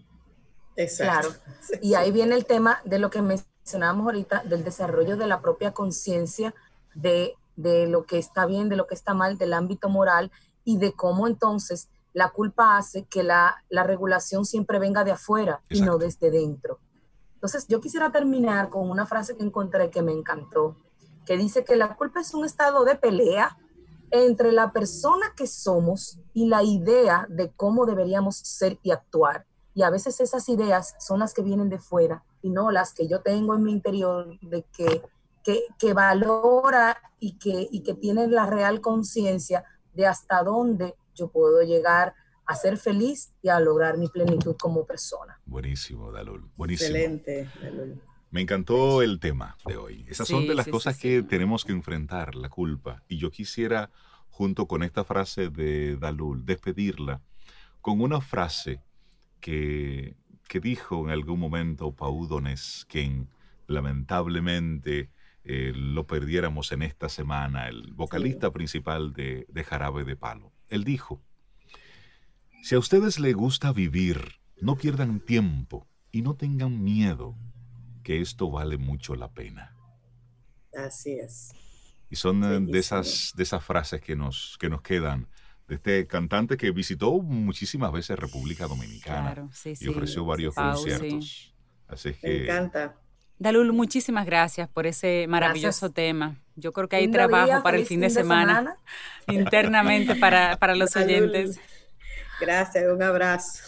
Exacto. 0.76 1.30
Claro. 1.30 1.80
Y 1.84 1.94
ahí 1.94 2.12
viene 2.12 2.34
el 2.36 2.46
tema 2.46 2.82
de 2.84 2.98
lo 2.98 3.12
que 3.12 3.22
mencionábamos 3.22 4.06
ahorita, 4.06 4.44
del 4.44 4.64
desarrollo 4.64 5.16
de 5.16 5.28
la 5.28 5.40
propia 5.40 5.72
conciencia, 5.72 6.56
de, 6.96 7.36
de 7.56 7.86
lo 7.88 8.06
que 8.06 8.18
está 8.18 8.48
bien, 8.48 8.70
de 8.70 8.76
lo 8.76 8.88
que 8.88 8.96
está 8.96 9.14
mal, 9.14 9.38
del 9.38 9.54
ámbito 9.54 9.88
moral 9.88 10.32
y 10.66 10.78
de 10.78 10.94
cómo 10.94 11.28
entonces 11.28 11.90
la 12.14 12.30
culpa 12.30 12.78
hace 12.78 13.06
que 13.06 13.22
la, 13.22 13.64
la 13.70 13.84
regulación 13.84 14.46
siempre 14.46 14.80
venga 14.80 15.04
de 15.04 15.12
afuera 15.12 15.62
y 15.70 15.82
no 15.82 16.00
desde 16.00 16.32
dentro. 16.32 16.80
Entonces, 17.36 17.68
yo 17.68 17.80
quisiera 17.82 18.12
terminar 18.12 18.70
con 18.70 18.90
una 18.90 19.06
frase 19.06 19.36
que 19.36 19.44
encontré 19.44 19.92
que 19.92 20.02
me 20.02 20.12
encantó, 20.12 20.78
que 21.26 21.38
dice 21.38 21.64
que 21.64 21.76
la 21.76 21.96
culpa 21.96 22.22
es 22.22 22.34
un 22.34 22.46
estado 22.46 22.84
de 22.84 22.96
pelea 22.96 23.58
entre 24.14 24.52
la 24.52 24.72
persona 24.72 25.34
que 25.36 25.48
somos 25.48 26.20
y 26.36 26.46
la 26.46 26.62
idea 26.64 27.26
de 27.30 27.52
cómo 27.52 27.88
deberíamos 27.88 28.38
ser 28.38 28.78
y 28.84 28.92
actuar. 28.92 29.48
Y 29.74 29.82
a 29.82 29.90
veces 29.90 30.20
esas 30.20 30.48
ideas 30.50 30.96
son 31.00 31.20
las 31.20 31.34
que 31.34 31.42
vienen 31.42 31.68
de 31.68 31.80
fuera 31.80 32.24
y 32.44 32.52
no 32.52 32.70
las 32.70 32.94
que 32.94 33.08
yo 33.08 33.22
tengo 33.22 33.56
en 33.56 33.64
mi 33.64 33.72
interior 33.72 34.40
de 34.42 34.66
que, 34.72 35.02
que, 35.44 35.64
que 35.80 35.94
valora 35.94 36.96
y 37.20 37.40
que, 37.40 37.68
y 37.72 37.82
que 37.82 37.96
tiene 37.96 38.28
la 38.28 38.46
real 38.46 38.82
conciencia 38.82 39.64
de 39.96 40.06
hasta 40.06 40.44
dónde 40.44 40.94
yo 41.16 41.30
puedo 41.30 41.64
llegar 41.64 42.14
a 42.46 42.56
ser 42.56 42.78
feliz 42.78 43.34
y 43.42 43.50
a 43.50 43.60
lograr 43.60 43.98
mi 43.98 44.10
plenitud 44.10 44.56
como 44.62 44.86
persona. 44.86 45.42
Buenísimo, 45.44 46.12
Dalul. 46.12 46.52
Buenísimo. 46.56 46.90
Excelente, 46.90 47.50
Dalul. 47.60 48.00
Me 48.34 48.42
encantó 48.42 49.04
el 49.04 49.20
tema 49.20 49.58
de 49.64 49.78
hoy. 49.78 50.06
Esas 50.10 50.28
son 50.28 50.48
de 50.48 50.56
las 50.56 50.68
cosas 50.68 50.98
que 50.98 51.22
tenemos 51.22 51.66
que 51.66 51.72
enfrentar, 51.72 52.34
la 52.34 52.50
culpa. 52.50 53.04
Y 53.08 53.18
yo 53.18 53.30
quisiera, 53.30 53.92
junto 54.32 54.68
con 54.68 54.82
esta 54.82 55.04
frase 55.04 55.50
de 55.50 55.98
Dalul, 55.98 56.44
despedirla 56.44 57.22
con 57.80 58.02
una 58.02 58.22
frase 58.22 58.82
que, 59.40 60.16
que 60.48 60.60
dijo 60.60 61.04
en 61.04 61.12
algún 61.12 61.40
momento 61.40 61.92
Paudones, 61.92 62.88
quien 62.90 63.30
lamentablemente 63.68 65.12
eh, 65.44 65.72
lo 65.76 66.08
perdiéramos 66.08 66.72
en 66.72 66.82
esta 66.82 67.10
semana, 67.10 67.68
el 67.68 67.94
vocalista 67.94 68.52
principal 68.52 69.14
de, 69.14 69.46
de 69.48 69.64
Jarabe 69.64 70.06
de 70.06 70.16
Palo. 70.16 70.52
Él 70.70 70.84
dijo, 70.84 71.22
si 72.64 72.74
a 72.74 72.80
ustedes 72.80 73.20
les 73.20 73.36
gusta 73.36 73.72
vivir, 73.72 74.40
no 74.60 74.76
pierdan 74.76 75.20
tiempo 75.20 75.86
y 76.12 76.24
no 76.24 76.34
tengan 76.34 76.84
miedo 76.84 77.36
que 78.04 78.22
esto 78.22 78.52
vale 78.52 78.78
mucho 78.78 79.16
la 79.16 79.32
pena. 79.32 79.76
Así 80.76 81.14
es. 81.20 81.52
Y 82.10 82.16
son 82.16 82.44
eh, 82.44 82.72
de 82.72 82.80
esas, 82.80 83.34
de 83.36 83.44
esas 83.44 83.64
frases 83.64 84.02
que 84.02 84.16
nos, 84.16 84.58
que 84.60 84.70
nos 84.70 84.82
quedan 84.82 85.28
de 85.68 85.76
este 85.76 86.08
cantante 86.08 86.58
que 86.58 86.72
visitó 86.72 87.14
muchísimas 87.20 87.92
veces 87.92 88.20
República 88.20 88.68
Dominicana 88.68 89.50
y 89.80 89.88
ofreció 89.88 90.26
varios 90.26 90.54
conciertos. 90.54 91.54
Así 91.88 92.14
que, 92.14 92.28
Me 92.28 92.44
encanta. 92.44 92.96
Dalul, 93.40 93.74
muchísimas 93.74 94.26
gracias 94.26 94.70
por 94.70 94.86
ese 94.88 95.26
maravilloso 95.28 95.92
tema. 95.92 96.38
Yo 96.56 96.72
creo 96.72 96.88
que 96.88 96.98
hay 96.98 97.10
trabajo 97.10 97.64
para 97.64 97.78
el 97.78 97.86
fin 97.86 98.02
de, 98.02 98.10
semana, 98.10 98.78
internamente 99.28 100.16
para, 100.16 100.58
para 100.58 100.76
los 100.76 100.96
oyentes. 100.96 101.60
Gracias, 102.40 102.86
un 102.92 103.02
abrazo. 103.02 103.64